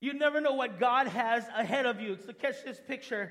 You 0.00 0.14
never 0.14 0.40
know 0.40 0.54
what 0.54 0.80
God 0.80 1.06
has 1.06 1.44
ahead 1.56 1.86
of 1.86 2.00
you. 2.00 2.16
So 2.26 2.32
catch 2.32 2.64
this 2.64 2.80
picture. 2.88 3.30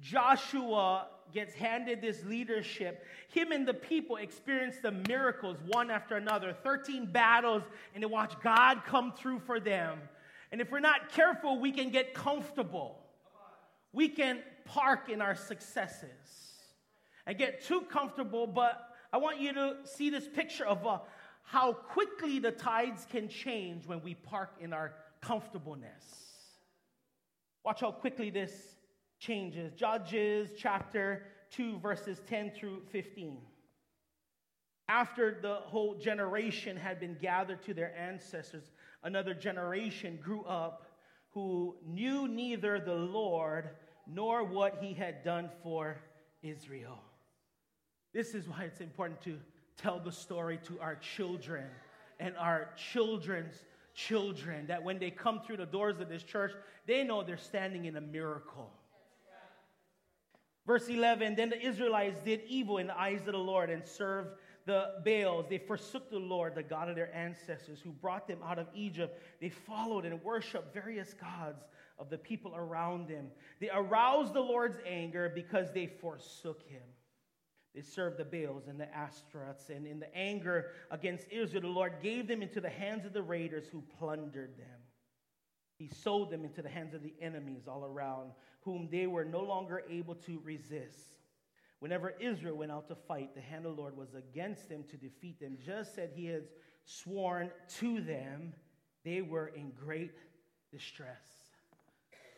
Joshua 0.00 1.06
gets 1.32 1.54
handed 1.54 2.00
this 2.00 2.24
leadership. 2.24 3.06
Him 3.28 3.52
and 3.52 3.66
the 3.66 3.74
people 3.74 4.16
experience 4.16 4.76
the 4.82 4.92
miracles 4.92 5.58
one 5.66 5.90
after 5.90 6.16
another 6.16 6.52
13 6.52 7.06
battles, 7.06 7.62
and 7.94 8.02
they 8.02 8.06
watch 8.06 8.34
God 8.42 8.82
come 8.86 9.12
through 9.12 9.40
for 9.40 9.60
them. 9.60 9.98
And 10.52 10.60
if 10.60 10.70
we're 10.70 10.80
not 10.80 11.10
careful, 11.12 11.60
we 11.60 11.72
can 11.72 11.90
get 11.90 12.14
comfortable. 12.14 12.98
We 13.92 14.08
can 14.08 14.40
park 14.64 15.08
in 15.08 15.20
our 15.20 15.34
successes 15.34 16.54
and 17.26 17.38
get 17.38 17.64
too 17.64 17.82
comfortable. 17.82 18.46
But 18.46 18.80
I 19.12 19.18
want 19.18 19.40
you 19.40 19.52
to 19.52 19.76
see 19.84 20.10
this 20.10 20.28
picture 20.28 20.66
of 20.66 20.86
uh, 20.86 20.98
how 21.42 21.72
quickly 21.72 22.38
the 22.38 22.52
tides 22.52 23.06
can 23.10 23.28
change 23.28 23.86
when 23.86 24.02
we 24.02 24.14
park 24.14 24.50
in 24.60 24.72
our 24.72 24.92
comfortableness. 25.20 26.30
Watch 27.64 27.80
how 27.80 27.90
quickly 27.90 28.30
this 28.30 28.52
changes. 29.20 29.72
Judges 29.72 30.50
chapter 30.56 31.26
2, 31.52 31.78
verses 31.78 32.20
10 32.26 32.52
through 32.58 32.82
15. 32.90 33.38
After 34.88 35.38
the 35.40 35.56
whole 35.66 35.94
generation 35.94 36.76
had 36.76 36.98
been 36.98 37.16
gathered 37.20 37.62
to 37.62 37.74
their 37.74 37.96
ancestors, 37.96 38.72
another 39.04 39.34
generation 39.34 40.18
grew 40.20 40.42
up 40.44 40.86
who 41.30 41.76
knew 41.86 42.26
neither 42.26 42.80
the 42.80 42.94
Lord 42.94 43.70
nor 44.06 44.42
what 44.42 44.78
he 44.80 44.92
had 44.92 45.22
done 45.22 45.48
for 45.62 46.00
Israel. 46.42 46.98
This 48.12 48.34
is 48.34 48.48
why 48.48 48.64
it's 48.64 48.80
important 48.80 49.22
to 49.22 49.38
tell 49.76 50.00
the 50.00 50.10
story 50.10 50.58
to 50.64 50.80
our 50.80 50.96
children 50.96 51.66
and 52.18 52.36
our 52.36 52.70
children's 52.92 53.54
children 53.94 54.66
that 54.66 54.82
when 54.82 54.98
they 54.98 55.10
come 55.10 55.40
through 55.40 55.58
the 55.58 55.66
doors 55.66 56.00
of 56.00 56.08
this 56.08 56.22
church, 56.22 56.52
they 56.86 57.04
know 57.04 57.22
they're 57.22 57.36
standing 57.36 57.84
in 57.84 57.96
a 57.96 58.00
miracle. 58.00 58.72
Verse 60.70 60.88
11 60.88 61.34
Then 61.34 61.50
the 61.50 61.60
Israelites 61.60 62.22
did 62.22 62.42
evil 62.46 62.78
in 62.78 62.86
the 62.86 62.96
eyes 62.96 63.18
of 63.26 63.32
the 63.32 63.38
Lord 63.38 63.70
and 63.70 63.84
served 63.84 64.36
the 64.66 65.00
Baals. 65.04 65.46
They 65.50 65.58
forsook 65.58 66.08
the 66.12 66.20
Lord, 66.20 66.54
the 66.54 66.62
God 66.62 66.88
of 66.88 66.94
their 66.94 67.12
ancestors, 67.12 67.80
who 67.80 67.90
brought 67.90 68.28
them 68.28 68.38
out 68.46 68.56
of 68.56 68.68
Egypt. 68.72 69.20
They 69.40 69.48
followed 69.48 70.04
and 70.04 70.22
worshiped 70.22 70.72
various 70.72 71.12
gods 71.12 71.64
of 71.98 72.08
the 72.08 72.18
people 72.18 72.54
around 72.54 73.08
them. 73.08 73.32
They 73.60 73.68
aroused 73.68 74.32
the 74.32 74.42
Lord's 74.42 74.78
anger 74.86 75.32
because 75.34 75.72
they 75.72 75.88
forsook 75.88 76.62
him. 76.68 76.86
They 77.74 77.82
served 77.82 78.18
the 78.18 78.24
Baals 78.24 78.68
and 78.68 78.78
the 78.78 78.94
Ashtaroths, 78.94 79.70
and 79.70 79.88
in 79.88 79.98
the 79.98 80.16
anger 80.16 80.70
against 80.92 81.26
Israel, 81.32 81.62
the 81.62 81.68
Lord 81.68 81.94
gave 82.00 82.28
them 82.28 82.42
into 82.42 82.60
the 82.60 82.70
hands 82.70 83.04
of 83.04 83.12
the 83.12 83.22
raiders 83.22 83.64
who 83.72 83.82
plundered 83.98 84.56
them. 84.56 84.78
He 85.80 85.88
sold 85.88 86.30
them 86.30 86.44
into 86.44 86.60
the 86.60 86.68
hands 86.68 86.92
of 86.92 87.02
the 87.02 87.14
enemies 87.22 87.62
all 87.66 87.86
around, 87.86 88.32
whom 88.60 88.86
they 88.92 89.06
were 89.06 89.24
no 89.24 89.40
longer 89.40 89.82
able 89.88 90.14
to 90.14 90.38
resist. 90.44 91.16
Whenever 91.78 92.10
Israel 92.20 92.58
went 92.58 92.70
out 92.70 92.86
to 92.88 92.94
fight, 92.94 93.34
the 93.34 93.40
hand 93.40 93.64
of 93.64 93.74
the 93.74 93.80
Lord 93.80 93.96
was 93.96 94.14
against 94.14 94.68
them 94.68 94.84
to 94.90 94.98
defeat 94.98 95.40
them, 95.40 95.56
just 95.64 95.98
as 95.98 96.10
he 96.14 96.26
had 96.26 96.42
sworn 96.84 97.50
to 97.78 98.02
them. 98.02 98.52
They 99.06 99.22
were 99.22 99.46
in 99.46 99.70
great 99.70 100.18
distress. 100.70 101.24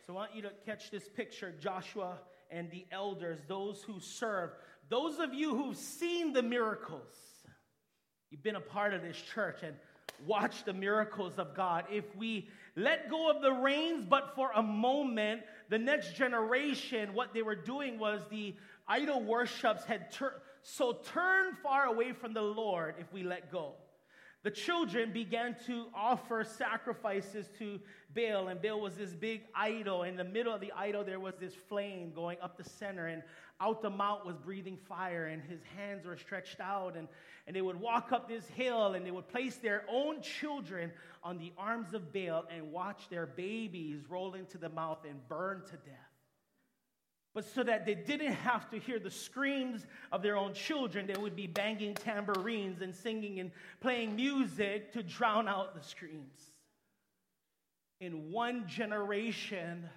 So 0.07 0.13
I 0.13 0.15
want 0.15 0.35
you 0.35 0.41
to 0.43 0.51
catch 0.65 0.89
this 0.89 1.09
picture 1.09 1.53
Joshua 1.59 2.19
and 2.49 2.71
the 2.71 2.85
elders, 2.93 3.39
those 3.49 3.83
who 3.83 3.99
serve, 3.99 4.51
those 4.87 5.19
of 5.19 5.33
you 5.33 5.53
who've 5.53 5.75
seen 5.75 6.31
the 6.31 6.43
miracles. 6.43 7.17
You've 8.31 8.41
been 8.41 8.55
a 8.55 8.61
part 8.61 8.93
of 8.93 9.01
this 9.01 9.17
church 9.17 9.63
and 9.63 9.75
watched 10.25 10.65
the 10.65 10.73
miracles 10.73 11.37
of 11.37 11.55
God. 11.55 11.85
If 11.91 12.15
we 12.15 12.47
let 12.75 13.09
go 13.09 13.29
of 13.29 13.41
the 13.41 13.51
reins, 13.51 14.05
but 14.07 14.33
for 14.35 14.51
a 14.55 14.63
moment, 14.63 15.41
the 15.69 15.77
next 15.77 16.15
generation, 16.15 17.13
what 17.13 17.33
they 17.33 17.41
were 17.41 17.55
doing 17.55 17.99
was 17.99 18.21
the 18.29 18.55
idol 18.87 19.21
worships 19.21 19.83
had 19.85 20.11
tur- 20.11 20.41
so 20.61 20.93
turned 21.13 21.57
far 21.57 21.85
away 21.85 22.13
from 22.13 22.33
the 22.33 22.41
Lord 22.41 22.95
if 22.99 23.11
we 23.13 23.23
let 23.23 23.51
go. 23.51 23.73
The 24.43 24.51
children 24.51 25.13
began 25.13 25.55
to 25.67 25.85
offer 25.95 26.43
sacrifices 26.43 27.49
to 27.59 27.79
Baal, 28.13 28.49
and 28.49 28.61
Baal 28.61 28.81
was 28.81 28.95
this 28.95 29.13
big 29.13 29.43
idol. 29.55 30.03
In 30.03 30.17
the 30.17 30.25
middle 30.25 30.53
of 30.53 30.59
the 30.59 30.73
idol, 30.73 31.05
there 31.05 31.19
was 31.19 31.35
this 31.39 31.53
flame 31.55 32.11
going 32.13 32.37
up 32.41 32.57
the 32.57 32.65
center, 32.65 33.07
and 33.07 33.23
out 33.61 33.81
the 33.81 33.89
mouth 33.89 34.25
was 34.25 34.35
breathing 34.35 34.77
fire, 34.89 35.27
and 35.27 35.41
his 35.41 35.61
hands 35.77 36.05
were 36.05 36.17
stretched 36.17 36.59
out. 36.59 36.97
And, 36.97 37.07
and 37.47 37.55
they 37.55 37.61
would 37.61 37.79
walk 37.79 38.11
up 38.11 38.27
this 38.27 38.45
hill, 38.49 38.95
and 38.95 39.05
they 39.05 39.11
would 39.11 39.29
place 39.29 39.55
their 39.55 39.85
own 39.89 40.21
children 40.21 40.91
on 41.23 41.37
the 41.37 41.53
arms 41.57 41.93
of 41.93 42.11
Baal 42.11 42.43
and 42.53 42.69
watch 42.69 43.07
their 43.09 43.25
babies 43.25 44.01
roll 44.09 44.33
into 44.33 44.57
the 44.57 44.69
mouth 44.69 45.05
and 45.09 45.25
burn 45.29 45.61
to 45.67 45.77
death 45.77 46.12
but 47.33 47.45
so 47.45 47.63
that 47.63 47.85
they 47.85 47.95
didn't 47.95 48.33
have 48.33 48.69
to 48.69 48.77
hear 48.77 48.99
the 48.99 49.09
screams 49.09 49.85
of 50.11 50.21
their 50.21 50.37
own 50.37 50.53
children, 50.53 51.07
they 51.07 51.19
would 51.19 51.35
be 51.35 51.47
banging 51.47 51.95
tambourines 51.95 52.81
and 52.81 52.93
singing 52.93 53.39
and 53.39 53.51
playing 53.79 54.15
music 54.15 54.93
to 54.93 55.01
drown 55.01 55.47
out 55.47 55.73
the 55.73 55.81
screams. 55.81 56.39
In 57.99 58.31
one 58.31 58.67
generation 58.67 59.89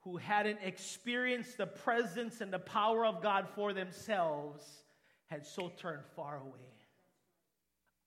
who 0.00 0.16
hadn't 0.16 0.58
experienced 0.62 1.58
the 1.58 1.66
presence 1.66 2.40
and 2.40 2.52
the 2.52 2.58
power 2.58 3.04
of 3.04 3.22
God 3.22 3.46
for 3.54 3.72
themselves, 3.72 4.84
had 5.26 5.46
so 5.46 5.72
turned 5.80 6.04
far 6.14 6.36
away. 6.36 6.52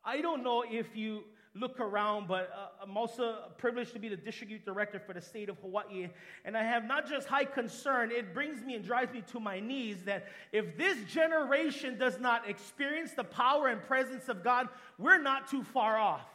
I 0.04 0.22
don't 0.22 0.43
know 0.43 0.63
if 0.70 0.96
you 0.96 1.24
look 1.60 1.80
around, 1.80 2.28
but 2.28 2.52
uh, 2.56 2.84
I'm 2.84 2.96
also 2.98 3.36
privileged 3.58 3.93
to 3.93 4.00
be 4.00 4.10
the 4.10 4.17
district 4.17 4.65
director 4.65 5.00
for 5.00 5.13
the 5.13 5.22
state 5.22 5.50
of 5.50 5.58
Hawaii. 5.60 6.10
And 6.46 6.58
I 6.58 6.63
have 6.63 6.86
not 6.86 7.08
just 7.08 7.28
high 7.28 7.46
concern, 7.46 8.12
it 8.12 8.34
brings 8.34 8.63
me 8.63 8.76
and 8.76 8.86
drives 8.86 9.13
me 9.13 9.24
to 9.32 9.39
my 9.39 9.60
knees 9.60 10.04
that 10.06 10.28
if 10.52 10.78
this 10.78 10.98
generation 11.12 11.98
does 11.98 12.20
not 12.20 12.50
experience 12.50 13.13
the 13.13 13.24
power 13.24 13.67
and 13.67 13.82
presence 13.84 14.30
of 14.30 14.43
God, 14.43 14.70
we're 14.98 15.22
not 15.22 15.50
too 15.50 15.63
far 15.63 15.98
off. 15.98 16.26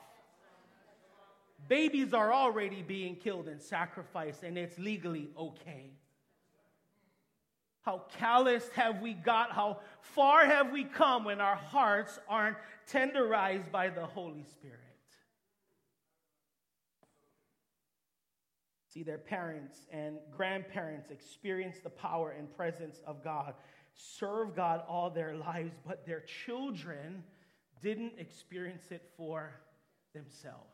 Babies 1.69 2.13
are 2.13 2.33
already 2.33 2.83
being 2.83 3.17
killed 3.17 3.49
and 3.49 3.61
sacrificed, 3.61 4.43
and 4.43 4.59
it's 4.59 4.79
legally 4.79 5.31
okay. 5.39 5.91
How 7.83 8.03
calloused 8.19 8.73
have 8.73 9.01
we 9.01 9.13
got? 9.13 9.53
How 9.53 9.81
far 10.01 10.47
have 10.47 10.71
we 10.71 10.85
come 10.85 11.25
when 11.25 11.41
our 11.41 11.57
hearts 11.57 12.19
aren't 12.29 12.57
tenderized 12.91 13.71
by 13.73 13.89
the 13.89 14.07
Holy 14.07 14.45
Spirit? 14.45 14.82
See, 18.93 19.03
their 19.03 19.19
parents 19.19 19.87
and 19.91 20.19
grandparents 20.37 21.11
experience 21.11 21.77
the 21.83 21.91
power 21.91 22.35
and 22.37 22.55
presence 22.55 23.01
of 23.07 23.25
God, 23.25 23.55
serve 23.95 24.55
God 24.55 24.83
all 24.87 25.09
their 25.09 25.35
lives, 25.35 25.73
but 25.87 26.05
their 26.05 26.21
children 26.21 27.25
didn't 27.81 28.13
experience 28.19 28.91
it 28.91 29.03
for 29.17 29.51
themselves. 30.15 30.67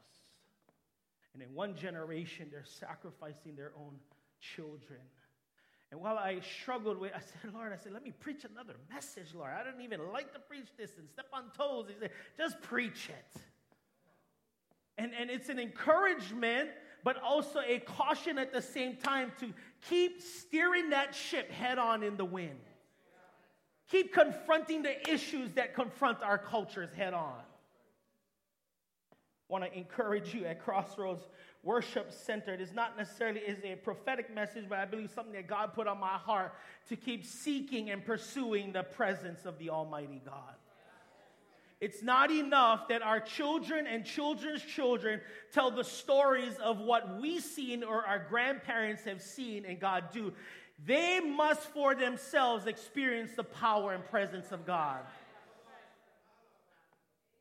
And 1.32 1.42
in 1.42 1.54
one 1.54 1.76
generation, 1.76 2.48
they're 2.50 2.64
sacrificing 2.64 3.54
their 3.54 3.72
own 3.78 3.94
children. 4.40 5.00
And 5.92 6.00
while 6.00 6.18
I 6.18 6.40
struggled 6.40 6.98
with, 6.98 7.12
I 7.14 7.20
said, 7.20 7.54
Lord, 7.54 7.72
I 7.72 7.76
said, 7.76 7.92
let 7.92 8.02
me 8.02 8.12
preach 8.18 8.44
another 8.44 8.74
message, 8.92 9.32
Lord. 9.34 9.52
I 9.52 9.62
don't 9.62 9.80
even 9.80 10.00
like 10.12 10.32
to 10.32 10.40
preach 10.40 10.66
this 10.76 10.98
and 10.98 11.08
step 11.08 11.26
on 11.32 11.44
toes. 11.56 11.86
He 11.88 11.94
said, 12.00 12.10
just 12.36 12.60
preach 12.62 13.08
it. 13.08 13.40
And, 14.98 15.12
and 15.18 15.30
it's 15.30 15.48
an 15.48 15.60
encouragement 15.60 16.70
but 17.04 17.22
also 17.22 17.60
a 17.66 17.78
caution 17.78 18.38
at 18.38 18.52
the 18.52 18.62
same 18.62 18.96
time 18.96 19.32
to 19.40 19.52
keep 19.88 20.20
steering 20.20 20.90
that 20.90 21.14
ship 21.14 21.50
head 21.50 21.78
on 21.78 22.02
in 22.02 22.16
the 22.16 22.24
wind. 22.24 22.58
Keep 23.90 24.12
confronting 24.12 24.82
the 24.82 25.10
issues 25.10 25.52
that 25.54 25.74
confront 25.74 26.22
our 26.22 26.38
cultures 26.38 26.90
head 26.94 27.14
on. 27.14 27.40
Want 29.48 29.64
to 29.64 29.74
encourage 29.74 30.34
you 30.34 30.44
at 30.44 30.62
Crossroads 30.62 31.24
Worship 31.62 32.12
Center. 32.12 32.52
It 32.52 32.60
is 32.60 32.74
not 32.74 32.98
necessarily 32.98 33.40
is 33.40 33.58
a 33.64 33.76
prophetic 33.76 34.34
message, 34.34 34.66
but 34.68 34.78
I 34.78 34.84
believe 34.84 35.10
something 35.10 35.32
that 35.32 35.46
God 35.46 35.72
put 35.72 35.86
on 35.86 35.98
my 35.98 36.18
heart 36.18 36.52
to 36.90 36.96
keep 36.96 37.24
seeking 37.24 37.88
and 37.88 38.04
pursuing 38.04 38.72
the 38.72 38.82
presence 38.82 39.46
of 39.46 39.58
the 39.58 39.70
Almighty 39.70 40.20
God. 40.22 40.57
It's 41.80 42.02
not 42.02 42.32
enough 42.32 42.88
that 42.88 43.02
our 43.02 43.20
children 43.20 43.86
and 43.86 44.04
children's 44.04 44.62
children 44.62 45.20
tell 45.52 45.70
the 45.70 45.84
stories 45.84 46.56
of 46.56 46.80
what 46.80 47.20
we've 47.20 47.42
seen 47.42 47.84
or 47.84 48.04
our 48.04 48.26
grandparents 48.28 49.04
have 49.04 49.22
seen 49.22 49.64
and 49.64 49.78
God 49.78 50.06
do. 50.12 50.32
They 50.84 51.20
must 51.20 51.60
for 51.60 51.94
themselves 51.94 52.66
experience 52.66 53.32
the 53.36 53.44
power 53.44 53.92
and 53.92 54.04
presence 54.04 54.50
of 54.50 54.66
God. 54.66 55.00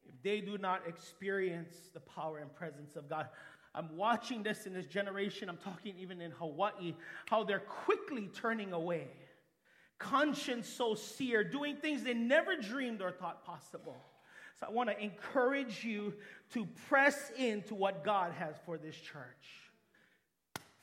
If 0.08 0.22
they 0.22 0.42
do 0.42 0.60
not 0.60 0.82
experience 0.88 1.76
the 1.94 2.00
power 2.00 2.38
and 2.38 2.54
presence 2.54 2.96
of 2.96 3.10
God, 3.10 3.28
I'm 3.74 3.96
watching 3.96 4.44
this 4.44 4.68
in 4.68 4.74
this 4.74 4.86
generation, 4.86 5.50
I'm 5.50 5.58
talking 5.58 5.96
even 6.00 6.22
in 6.22 6.32
Hawaii, 6.32 6.96
how 7.28 7.44
they're 7.44 7.60
quickly 7.60 8.30
turning 8.36 8.74
away. 8.74 9.08
Conscience 9.98 10.68
so 10.68 10.94
seared, 10.94 11.52
doing 11.52 11.78
things 11.78 12.04
they 12.04 12.14
never 12.14 12.56
dreamed 12.56 13.02
or 13.02 13.12
thought 13.12 13.44
possible. 13.44 13.96
So 14.60 14.68
I 14.68 14.72
want 14.72 14.90
to 14.90 15.00
encourage 15.00 15.84
you 15.84 16.14
to 16.54 16.66
press 16.90 17.32
into 17.38 17.76
what 17.76 18.04
God 18.04 18.34
has 18.34 18.56
for 18.66 18.78
this 18.78 18.96
church. 18.96 19.68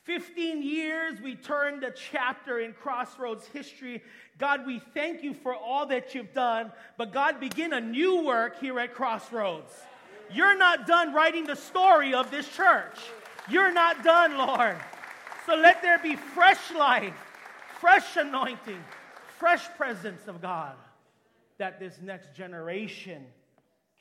15 0.05 0.63
years, 0.63 1.21
we 1.21 1.35
turned 1.35 1.83
a 1.83 1.91
chapter 1.91 2.61
in 2.61 2.75
Crossroads 2.75 3.47
history. 3.47 4.03
God, 4.39 4.67
we 4.67 4.81
thank 4.93 5.23
you 5.23 5.33
for 5.33 5.55
all 5.55 5.87
that 5.87 6.15
you've 6.15 6.35
done, 6.35 6.71
but 6.99 7.13
God, 7.13 7.41
begin 7.41 7.73
a 7.73 7.81
new 7.81 8.23
work 8.23 8.61
here 8.61 8.79
at 8.79 8.95
Crossroads. 8.95 9.73
You're 10.31 10.57
not 10.57 10.87
done 10.87 11.15
writing 11.15 11.45
the 11.45 11.57
story 11.57 12.13
of 12.13 12.31
this 12.31 12.47
church. 12.55 12.99
You're 13.49 13.73
not 13.73 14.05
done, 14.05 14.37
Lord. 14.37 14.77
So 15.47 15.55
let 15.55 15.83
there 15.83 15.99
be 15.99 16.17
fresh 16.17 16.71
life, 16.73 17.15
fresh 17.81 18.17
anointing, 18.17 18.83
fresh 19.39 19.67
presence 19.77 20.27
of 20.29 20.41
God 20.41 20.75
that 21.59 21.81
this 21.81 21.99
next 22.03 22.35
generation 22.35 23.25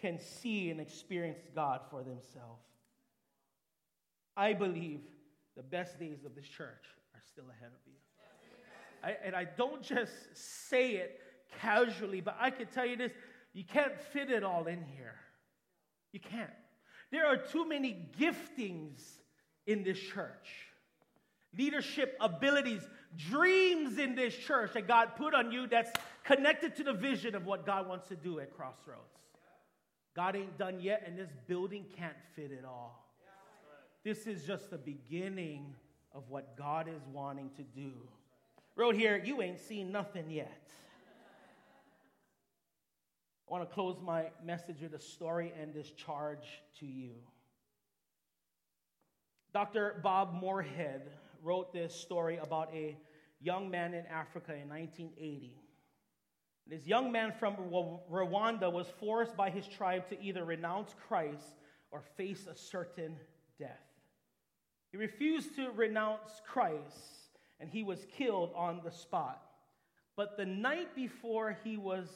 can 0.03 0.19
see 0.19 0.69
and 0.69 0.81
experience 0.81 1.39
God 1.55 1.79
for 1.89 2.03
themselves. 2.03 2.67
I 4.35 4.51
believe 4.51 4.99
the 5.55 5.63
best 5.63 5.97
days 5.97 6.25
of 6.25 6.35
this 6.35 6.45
church 6.45 6.83
are 7.15 7.21
still 7.31 7.45
ahead 7.55 7.71
of 7.71 7.79
you. 7.85 7.93
I, 9.01 9.15
and 9.25 9.33
I 9.33 9.45
don't 9.45 9.81
just 9.81 10.11
say 10.33 10.95
it 10.95 11.21
casually, 11.61 12.19
but 12.19 12.35
I 12.37 12.49
can 12.49 12.67
tell 12.67 12.85
you 12.85 12.97
this 12.97 13.13
you 13.53 13.63
can't 13.63 13.97
fit 14.11 14.29
it 14.29 14.43
all 14.43 14.65
in 14.65 14.83
here. 14.97 15.15
You 16.11 16.19
can't. 16.19 16.49
There 17.11 17.25
are 17.25 17.37
too 17.37 17.65
many 17.65 18.09
giftings 18.19 18.99
in 19.67 19.83
this 19.83 19.99
church. 19.99 20.49
leadership 21.57 22.17
abilities, 22.19 22.81
dreams 23.15 23.99
in 23.99 24.15
this 24.15 24.35
church 24.35 24.73
that 24.73 24.87
God 24.87 25.15
put 25.15 25.33
on 25.33 25.51
you 25.51 25.67
that's 25.67 25.91
connected 26.23 26.75
to 26.77 26.83
the 26.83 26.93
vision 26.93 27.35
of 27.35 27.45
what 27.45 27.65
God 27.65 27.87
wants 27.87 28.07
to 28.09 28.15
do 28.15 28.39
at 28.39 28.55
Crossroads. 28.55 29.13
God 30.15 30.35
ain't 30.35 30.57
done 30.57 30.79
yet, 30.79 31.03
and 31.05 31.17
this 31.17 31.29
building 31.47 31.85
can't 31.97 32.15
fit 32.35 32.51
it 32.51 32.63
all. 32.65 33.03
This 34.03 34.27
is 34.27 34.45
just 34.45 34.69
the 34.69 34.77
beginning 34.77 35.73
of 36.13 36.29
what 36.29 36.57
God 36.57 36.87
is 36.87 37.01
wanting 37.11 37.49
to 37.57 37.63
do. 37.63 37.91
Wrote 38.75 38.95
here, 38.95 39.21
you 39.23 39.41
ain't 39.41 39.59
seen 39.59 39.91
nothing 39.91 40.29
yet. 40.29 40.67
I 43.47 43.51
want 43.51 43.67
to 43.67 43.73
close 43.73 43.97
my 44.01 44.25
message 44.43 44.81
with 44.81 44.93
a 44.93 44.99
story 44.99 45.53
and 45.59 45.73
this 45.73 45.91
charge 45.91 46.61
to 46.79 46.85
you. 46.85 47.11
Dr. 49.53 49.99
Bob 50.01 50.33
Moorehead 50.33 51.11
wrote 51.43 51.71
this 51.71 51.93
story 51.93 52.37
about 52.37 52.73
a 52.73 52.97
young 53.39 53.69
man 53.69 53.93
in 53.93 54.05
Africa 54.07 54.53
in 54.53 54.69
1980. 54.69 55.62
This 56.67 56.87
young 56.87 57.11
man 57.11 57.33
from 57.39 57.55
Rwanda 57.55 58.71
was 58.71 58.87
forced 58.99 59.35
by 59.35 59.49
his 59.49 59.67
tribe 59.67 60.07
to 60.09 60.21
either 60.21 60.45
renounce 60.45 60.95
Christ 61.07 61.55
or 61.91 62.01
face 62.15 62.47
a 62.47 62.55
certain 62.55 63.17
death. 63.59 63.81
He 64.91 64.97
refused 64.97 65.55
to 65.55 65.71
renounce 65.71 66.41
Christ 66.47 67.39
and 67.59 67.69
he 67.69 67.83
was 67.83 68.05
killed 68.17 68.51
on 68.55 68.81
the 68.83 68.91
spot. 68.91 69.41
But 70.15 70.37
the 70.37 70.45
night 70.45 70.95
before 70.95 71.57
he 71.63 71.77
was 71.77 72.07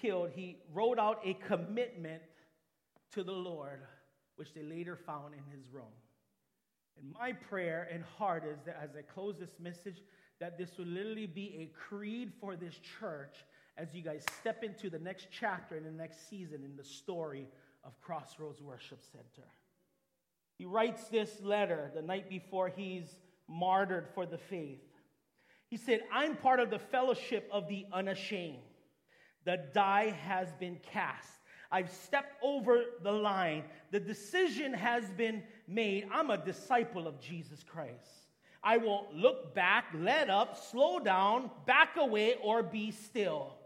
killed, 0.00 0.30
he 0.34 0.58
wrote 0.72 0.98
out 0.98 1.20
a 1.24 1.34
commitment 1.34 2.22
to 3.12 3.22
the 3.22 3.32
Lord, 3.32 3.80
which 4.36 4.54
they 4.54 4.62
later 4.62 4.96
found 4.96 5.34
in 5.34 5.56
his 5.56 5.68
room. 5.70 5.92
And 6.96 7.12
my 7.12 7.32
prayer 7.32 7.88
and 7.92 8.04
heart 8.18 8.44
is 8.44 8.58
that 8.66 8.80
as 8.82 8.90
I 8.96 9.02
close 9.02 9.36
this 9.38 9.56
message, 9.58 10.02
that 10.40 10.58
this 10.58 10.78
will 10.78 10.86
literally 10.86 11.26
be 11.26 11.56
a 11.60 11.78
creed 11.88 12.32
for 12.40 12.56
this 12.56 12.74
church 12.98 13.36
as 13.76 13.94
you 13.94 14.02
guys 14.02 14.24
step 14.40 14.62
into 14.62 14.88
the 14.88 14.98
next 14.98 15.28
chapter 15.30 15.76
in 15.76 15.84
the 15.84 15.90
next 15.90 16.28
season 16.28 16.62
in 16.64 16.76
the 16.76 16.84
story 16.84 17.48
of 17.84 18.00
Crossroads 18.00 18.62
Worship 18.62 19.00
Center. 19.12 19.48
He 20.58 20.64
writes 20.64 21.08
this 21.08 21.40
letter 21.42 21.90
the 21.94 22.02
night 22.02 22.28
before 22.28 22.68
he's 22.68 23.08
martyred 23.48 24.08
for 24.14 24.26
the 24.26 24.38
faith. 24.38 24.84
He 25.68 25.76
said, 25.76 26.02
I'm 26.12 26.36
part 26.36 26.60
of 26.60 26.70
the 26.70 26.78
fellowship 26.78 27.48
of 27.50 27.68
the 27.68 27.86
unashamed. 27.92 28.58
The 29.44 29.58
die 29.74 30.16
has 30.24 30.52
been 30.54 30.78
cast. 30.92 31.28
I've 31.70 31.90
stepped 31.90 32.36
over 32.42 32.84
the 33.02 33.10
line. 33.10 33.64
The 33.90 33.98
decision 33.98 34.72
has 34.72 35.04
been 35.10 35.42
made. 35.66 36.06
I'm 36.12 36.30
a 36.30 36.38
disciple 36.38 37.08
of 37.08 37.20
Jesus 37.20 37.64
Christ. 37.64 38.28
I 38.62 38.76
won't 38.76 39.14
look 39.14 39.54
back, 39.54 39.86
let 39.94 40.30
up, 40.30 40.56
slow 40.56 41.00
down, 41.00 41.50
back 41.66 41.96
away, 41.96 42.36
or 42.42 42.62
be 42.62 42.92
still. 42.92 43.56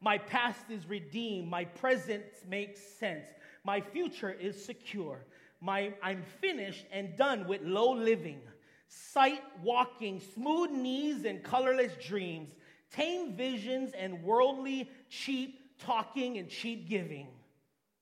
My 0.00 0.18
past 0.18 0.70
is 0.70 0.88
redeemed. 0.88 1.48
My 1.48 1.64
present 1.64 2.24
makes 2.48 2.80
sense. 2.80 3.26
My 3.64 3.80
future 3.80 4.30
is 4.30 4.64
secure. 4.64 5.24
My, 5.60 5.92
I'm 6.02 6.22
finished 6.40 6.86
and 6.92 7.16
done 7.16 7.48
with 7.48 7.62
low 7.62 7.92
living, 7.92 8.40
sight 8.86 9.42
walking, 9.62 10.20
smooth 10.34 10.70
knees, 10.70 11.24
and 11.24 11.42
colorless 11.42 11.92
dreams, 12.06 12.50
tame 12.92 13.34
visions, 13.34 13.92
and 13.98 14.22
worldly 14.22 14.88
cheap 15.08 15.58
talking 15.80 16.38
and 16.38 16.48
cheap 16.48 16.88
giving. 16.88 17.26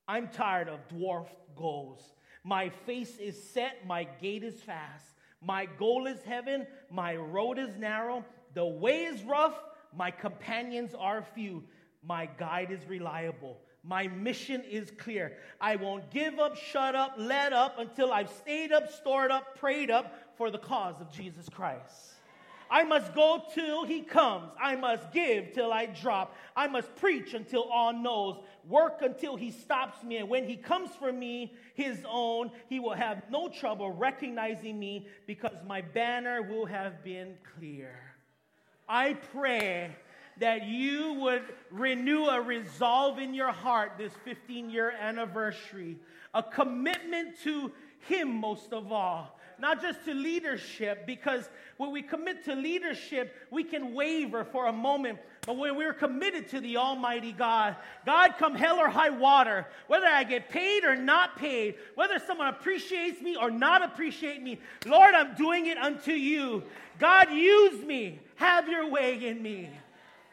I'm 0.07 0.29
tired 0.29 0.69
of 0.69 0.87
dwarfed 0.89 1.35
goals. 1.57 2.03
My 2.45 2.69
face 2.69 3.17
is 3.19 3.43
set, 3.51 3.87
my 3.87 4.05
gait 4.21 4.45
is 4.45 4.61
fast. 4.61 5.07
My 5.41 5.67
goal 5.67 6.07
is 6.07 6.23
heaven, 6.23 6.67
my 6.91 7.17
road 7.17 7.59
is 7.59 7.77
narrow, 7.77 8.25
the 8.55 8.65
way 8.65 9.05
is 9.05 9.23
rough, 9.23 9.59
my 9.95 10.11
companions 10.11 10.95
are 10.99 11.23
few, 11.35 11.65
my 12.07 12.27
guide 12.39 12.71
is 12.71 12.81
reliable. 12.89 13.59
My 13.83 14.09
mission 14.09 14.63
is 14.63 14.91
clear. 14.99 15.37
I 15.61 15.77
won't 15.77 16.11
give 16.11 16.39
up, 16.39 16.57
shut 16.57 16.95
up, 16.95 17.15
let 17.17 17.53
up 17.53 17.79
until 17.79 18.13
I've 18.13 18.31
stayed 18.31 18.73
up, 18.73 18.91
stored 18.93 19.31
up, 19.31 19.59
prayed 19.59 19.91
up 19.91 20.15
for 20.37 20.51
the 20.51 20.59
cause 20.59 21.01
of 21.01 21.11
Jesus 21.11 21.49
Christ. 21.49 22.15
I 22.69 22.83
must 22.83 23.15
go 23.15 23.45
till 23.55 23.85
he 23.85 24.01
comes. 24.01 24.51
I 24.61 24.75
must 24.75 25.13
give 25.13 25.53
till 25.53 25.73
I 25.73 25.87
drop. 25.87 26.35
I 26.57 26.67
must 26.67 26.95
preach 26.97 27.33
until 27.33 27.63
all 27.63 27.93
knows. 27.93 28.39
Work 28.69 29.03
until 29.03 29.37
he 29.37 29.53
stops 29.53 30.03
me. 30.03 30.17
And 30.17 30.29
when 30.29 30.49
he 30.49 30.57
comes 30.57 30.91
for 30.91 31.13
me, 31.13 31.55
his 31.75 31.99
own, 32.09 32.51
he 32.69 32.81
will 32.81 32.95
have 32.95 33.23
no 33.31 33.49
trouble 33.49 33.93
recognizing 33.93 34.81
me 34.81 35.07
because 35.29 35.57
my 35.65 35.81
banner 35.81 36.43
will 36.43 36.67
have 36.67 37.05
been 37.05 37.37
clear. 37.57 37.97
I 38.89 39.15
pray 39.15 39.95
that 40.39 40.67
you 40.67 41.15
would 41.15 41.43
renew 41.71 42.27
a 42.27 42.41
resolve 42.41 43.19
in 43.19 43.35
your 43.35 43.53
heart 43.53 43.93
this 43.99 44.13
15 44.25 44.71
year 44.71 44.91
anniversary, 44.91 45.97
a 46.35 46.43
commitment 46.43 47.41
to 47.45 47.73
him 48.01 48.35
most 48.35 48.73
of 48.73 48.93
all 48.93 49.37
not 49.59 49.81
just 49.81 50.05
to 50.05 50.15
leadership, 50.15 51.07
because 51.07 51.49
when 51.77 51.91
we 51.91 52.03
commit 52.03 52.45
to 52.45 52.55
leadership, 52.55 53.35
we 53.51 53.65
can 53.65 53.95
waver 53.95 54.45
for 54.45 54.67
a 54.67 54.73
moment. 54.73 55.19
But 55.47 55.57
when 55.57 55.77
we're 55.77 55.95
committed 55.95 56.49
to 56.51 56.61
the 56.61 56.77
Almighty 56.77 57.33
God, 57.33 57.77
God 58.05 58.35
come 58.39 58.55
hell 58.55 58.79
or 58.79 58.89
high 58.89 59.11
water, 59.11 59.67
whether 59.87 60.07
I 60.07 60.25
get 60.25 60.49
paid 60.49 60.85
or 60.85 60.97
not 60.97 61.37
paid, 61.37 61.77
whether 61.95 62.19
someone 62.19 62.49
appreciates 62.49 63.21
me 63.23 63.37
or 63.37 63.51
not 63.51 63.83
appreciate 63.83 64.43
me, 64.43 64.59
Lord, 64.85 65.15
I'm 65.15 65.35
doing 65.35 65.67
it 65.67 65.79
unto 65.79 66.13
you. 66.13 66.65
God, 66.99 67.31
use 67.31 67.85
me. 67.85 68.21
Have 68.37 68.69
your 68.69 68.91
way 68.91 69.27
in 69.27 69.43
me. 69.43 69.71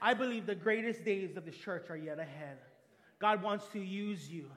I 0.03 0.13
believe 0.13 0.45
the 0.45 0.53
greatest 0.53 1.05
days 1.05 1.37
of 1.37 1.45
the 1.45 1.51
church 1.51 1.89
are 1.89 1.95
yet 1.95 2.19
ahead. 2.19 2.57
God 3.19 3.41
wants 3.41 3.67
to 3.71 3.79
use 3.79 4.29
you. 4.29 4.51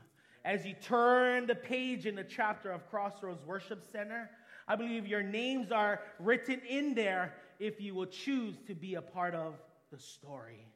As 0.45 0.67
you 0.67 0.75
turn 0.75 1.47
the 1.47 1.55
page 1.55 2.05
in 2.05 2.17
the 2.17 2.25
chapter 2.25 2.73
of 2.73 2.91
Crossroads 2.91 3.47
Worship 3.47 3.85
Center, 3.93 4.29
I 4.67 4.75
believe 4.75 5.07
your 5.07 5.23
names 5.23 5.71
are 5.71 6.01
written 6.19 6.61
in 6.69 6.97
there 6.97 7.33
if 7.61 7.81
you 7.81 7.95
will 7.95 8.07
choose 8.07 8.57
to 8.67 8.75
be 8.75 8.97
a 8.97 9.01
part 9.01 9.37
of 9.37 9.55
the 9.93 9.99
story. 10.01 10.67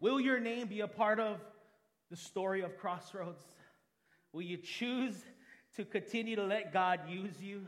Will 0.00 0.20
your 0.20 0.38
name 0.38 0.68
be 0.68 0.80
a 0.80 0.86
part 0.86 1.18
of 1.18 1.38
the 2.10 2.16
story 2.16 2.60
of 2.60 2.76
Crossroads? 2.76 3.42
Will 4.34 4.42
you 4.42 4.58
choose 4.58 5.14
to 5.76 5.86
continue 5.86 6.36
to 6.36 6.44
let 6.44 6.74
God 6.74 7.00
use 7.08 7.40
you? 7.40 7.62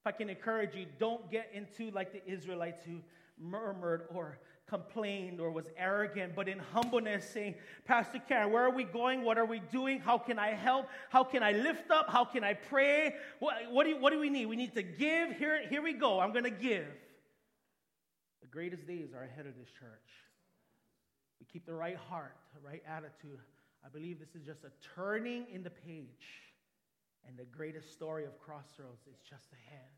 If 0.00 0.06
I 0.06 0.12
can 0.12 0.28
encourage 0.28 0.74
you, 0.74 0.84
don't 0.98 1.30
get 1.30 1.50
into 1.54 1.90
like 1.90 2.12
the 2.12 2.30
Israelites 2.30 2.84
who 2.84 2.98
murmured 3.40 4.08
or 4.12 4.38
complained 4.68 5.40
or 5.40 5.50
was 5.50 5.66
arrogant, 5.76 6.34
but 6.34 6.48
in 6.48 6.58
humbleness 6.58 7.28
saying, 7.28 7.54
Pastor 7.84 8.20
Karen, 8.28 8.52
where 8.52 8.64
are 8.64 8.70
we 8.70 8.84
going? 8.84 9.24
What 9.24 9.38
are 9.38 9.44
we 9.44 9.60
doing? 9.60 9.98
How 9.98 10.18
can 10.18 10.38
I 10.38 10.54
help? 10.54 10.88
How 11.10 11.24
can 11.24 11.42
I 11.42 11.52
lift 11.52 11.90
up? 11.90 12.10
How 12.10 12.24
can 12.24 12.44
I 12.44 12.54
pray? 12.54 13.14
What, 13.38 13.54
what, 13.70 13.84
do, 13.84 13.96
what 13.98 14.12
do 14.12 14.20
we 14.20 14.30
need? 14.30 14.46
We 14.46 14.56
need 14.56 14.74
to 14.74 14.82
give. 14.82 15.36
Here, 15.36 15.62
here 15.68 15.82
we 15.82 15.94
go. 15.94 16.20
I'm 16.20 16.32
going 16.32 16.44
to 16.44 16.50
give. 16.50 16.86
The 18.40 18.48
greatest 18.48 18.86
days 18.86 19.12
are 19.14 19.22
ahead 19.22 19.46
of 19.46 19.56
this 19.58 19.68
church. 19.78 20.08
We 21.40 21.46
keep 21.46 21.66
the 21.66 21.74
right 21.74 21.96
heart, 21.96 22.36
the 22.54 22.66
right 22.66 22.82
attitude. 22.86 23.38
I 23.84 23.88
believe 23.88 24.18
this 24.18 24.34
is 24.34 24.46
just 24.46 24.64
a 24.64 24.70
turning 24.94 25.46
in 25.52 25.62
the 25.62 25.70
page. 25.70 26.44
And 27.26 27.36
the 27.36 27.44
greatest 27.44 27.92
story 27.92 28.24
of 28.24 28.38
Crossroads 28.38 29.06
is 29.06 29.18
just 29.28 29.52
ahead. 29.52 29.88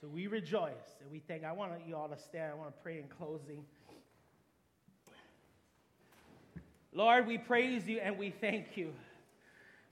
So 0.00 0.06
we 0.06 0.28
rejoice 0.28 1.00
and 1.00 1.10
we 1.10 1.18
thank. 1.18 1.44
I 1.44 1.52
want 1.52 1.72
you 1.86 1.96
all 1.96 2.08
to 2.08 2.16
stand. 2.16 2.52
I 2.52 2.54
want 2.54 2.72
to 2.72 2.82
pray 2.82 2.98
in 2.98 3.08
closing. 3.08 3.64
Lord, 6.98 7.28
we 7.28 7.38
praise 7.38 7.86
you 7.86 8.00
and 8.00 8.18
we 8.18 8.30
thank 8.30 8.76
you. 8.76 8.92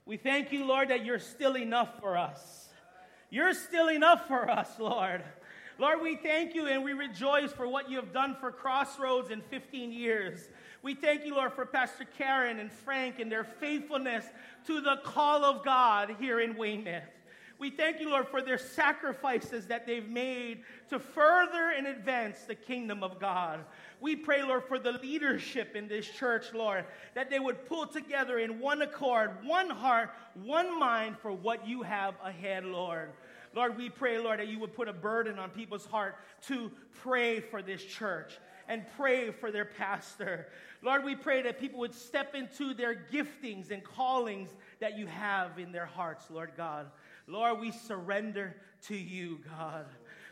We 0.05 0.17
thank 0.17 0.51
you, 0.51 0.65
Lord, 0.65 0.89
that 0.89 1.05
you're 1.05 1.19
still 1.19 1.55
enough 1.55 2.01
for 2.01 2.17
us. 2.17 2.67
You're 3.29 3.53
still 3.53 3.89
enough 3.89 4.27
for 4.27 4.49
us, 4.49 4.69
Lord. 4.77 5.23
Lord, 5.79 6.01
we 6.01 6.17
thank 6.17 6.53
you 6.53 6.67
and 6.67 6.83
we 6.83 6.91
rejoice 6.91 7.53
for 7.53 7.65
what 7.65 7.89
you 7.89 7.95
have 7.95 8.11
done 8.11 8.35
for 8.41 8.51
Crossroads 8.51 9.31
in 9.31 9.41
15 9.41 9.93
years. 9.93 10.49
We 10.81 10.95
thank 10.95 11.23
you, 11.23 11.33
Lord, 11.33 11.53
for 11.53 11.65
Pastor 11.65 12.03
Karen 12.17 12.59
and 12.59 12.69
Frank 12.69 13.19
and 13.19 13.31
their 13.31 13.45
faithfulness 13.45 14.25
to 14.65 14.81
the 14.81 14.97
call 15.05 15.45
of 15.45 15.63
God 15.63 16.17
here 16.19 16.41
in 16.41 16.57
Weymouth. 16.57 17.05
We 17.59 17.71
thank 17.71 17.99
you, 17.99 18.09
Lord, 18.09 18.27
for 18.27 18.41
their 18.41 18.57
sacrifices 18.57 19.65
that 19.67 19.87
they've 19.87 20.07
made 20.07 20.61
to 20.89 20.99
further 20.99 21.71
and 21.75 21.87
advance 21.87 22.41
the 22.41 22.53
kingdom 22.53 23.03
of 23.03 23.19
God. 23.19 23.65
We 23.99 24.15
pray, 24.15 24.43
Lord, 24.43 24.65
for 24.65 24.77
the 24.77 24.91
leadership 24.91 25.75
in 25.75 25.87
this 25.87 26.07
church, 26.07 26.53
Lord, 26.53 26.85
that 27.15 27.31
they 27.31 27.39
would 27.39 27.65
pull 27.65 27.87
together 27.87 28.37
in 28.37 28.59
one 28.59 28.83
accord, 28.83 29.43
one 29.43 29.71
heart, 29.71 30.11
one 30.35 30.77
mind 30.79 31.17
for 31.19 31.31
what 31.31 31.67
you 31.67 31.81
have 31.81 32.13
ahead, 32.23 32.63
Lord. 32.63 33.09
Lord, 33.55 33.75
we 33.75 33.89
pray, 33.89 34.19
Lord, 34.19 34.39
that 34.39 34.49
you 34.49 34.59
would 34.59 34.75
put 34.75 34.87
a 34.87 34.93
burden 34.93 35.39
on 35.39 35.49
people's 35.49 35.87
heart 35.87 36.15
to 36.47 36.71
pray 37.01 37.39
for 37.39 37.63
this 37.63 37.83
church 37.83 38.37
and 38.67 38.85
pray 38.97 39.31
for 39.31 39.51
their 39.51 39.65
pastor. 39.65 40.47
Lord, 40.83 41.03
we 41.03 41.15
pray 41.15 41.41
that 41.41 41.59
people 41.59 41.79
would 41.79 41.95
step 41.95 42.35
into 42.35 42.73
their 42.73 42.93
giftings 43.11 43.71
and 43.71 43.83
callings 43.83 44.49
that 44.79 44.97
you 44.97 45.07
have 45.07 45.57
in 45.57 45.71
their 45.71 45.85
hearts, 45.85 46.25
Lord 46.29 46.51
God. 46.55 46.87
Lord, 47.27 47.59
we 47.59 47.71
surrender 47.71 48.55
to 48.83 48.95
you, 48.95 49.39
God. 49.57 49.85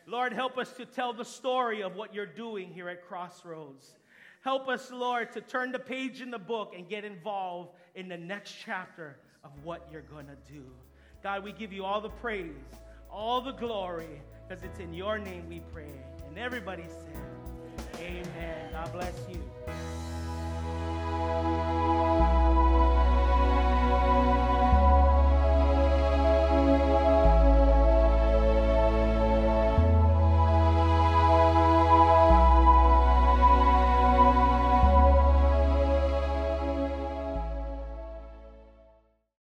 Lord, 0.07 0.33
help 0.33 0.57
us 0.57 0.71
to 0.73 0.85
tell 0.85 1.13
the 1.13 1.25
story 1.25 1.81
of 1.81 1.95
what 1.95 2.13
you're 2.13 2.25
doing 2.25 2.69
here 2.71 2.89
at 2.89 3.05
Crossroads. 3.07 3.95
Help 4.41 4.67
us, 4.67 4.91
Lord, 4.91 5.31
to 5.33 5.41
turn 5.41 5.71
the 5.71 5.79
page 5.79 6.21
in 6.21 6.29
the 6.29 6.39
book 6.39 6.73
and 6.77 6.87
get 6.87 7.03
involved 7.03 7.71
in 7.95 8.07
the 8.07 8.17
next 8.17 8.55
chapter 8.63 9.17
of 9.43 9.51
what 9.63 9.87
you're 9.91 10.01
going 10.01 10.27
to 10.27 10.37
do. 10.51 10.63
God, 11.23 11.43
we 11.43 11.51
give 11.51 11.73
you 11.73 11.83
all 11.83 11.99
the 11.99 12.09
praise, 12.09 12.53
all 13.09 13.41
the 13.41 13.53
glory, 13.53 14.21
because 14.47 14.63
it's 14.63 14.79
in 14.79 14.93
your 14.93 15.17
name 15.17 15.49
we 15.49 15.61
pray. 15.73 15.89
And 16.27 16.37
everybody 16.37 16.83
said, 16.83 17.99
Amen. 17.99 18.69
God 18.71 18.93
bless 18.93 19.15
you. 19.27 19.41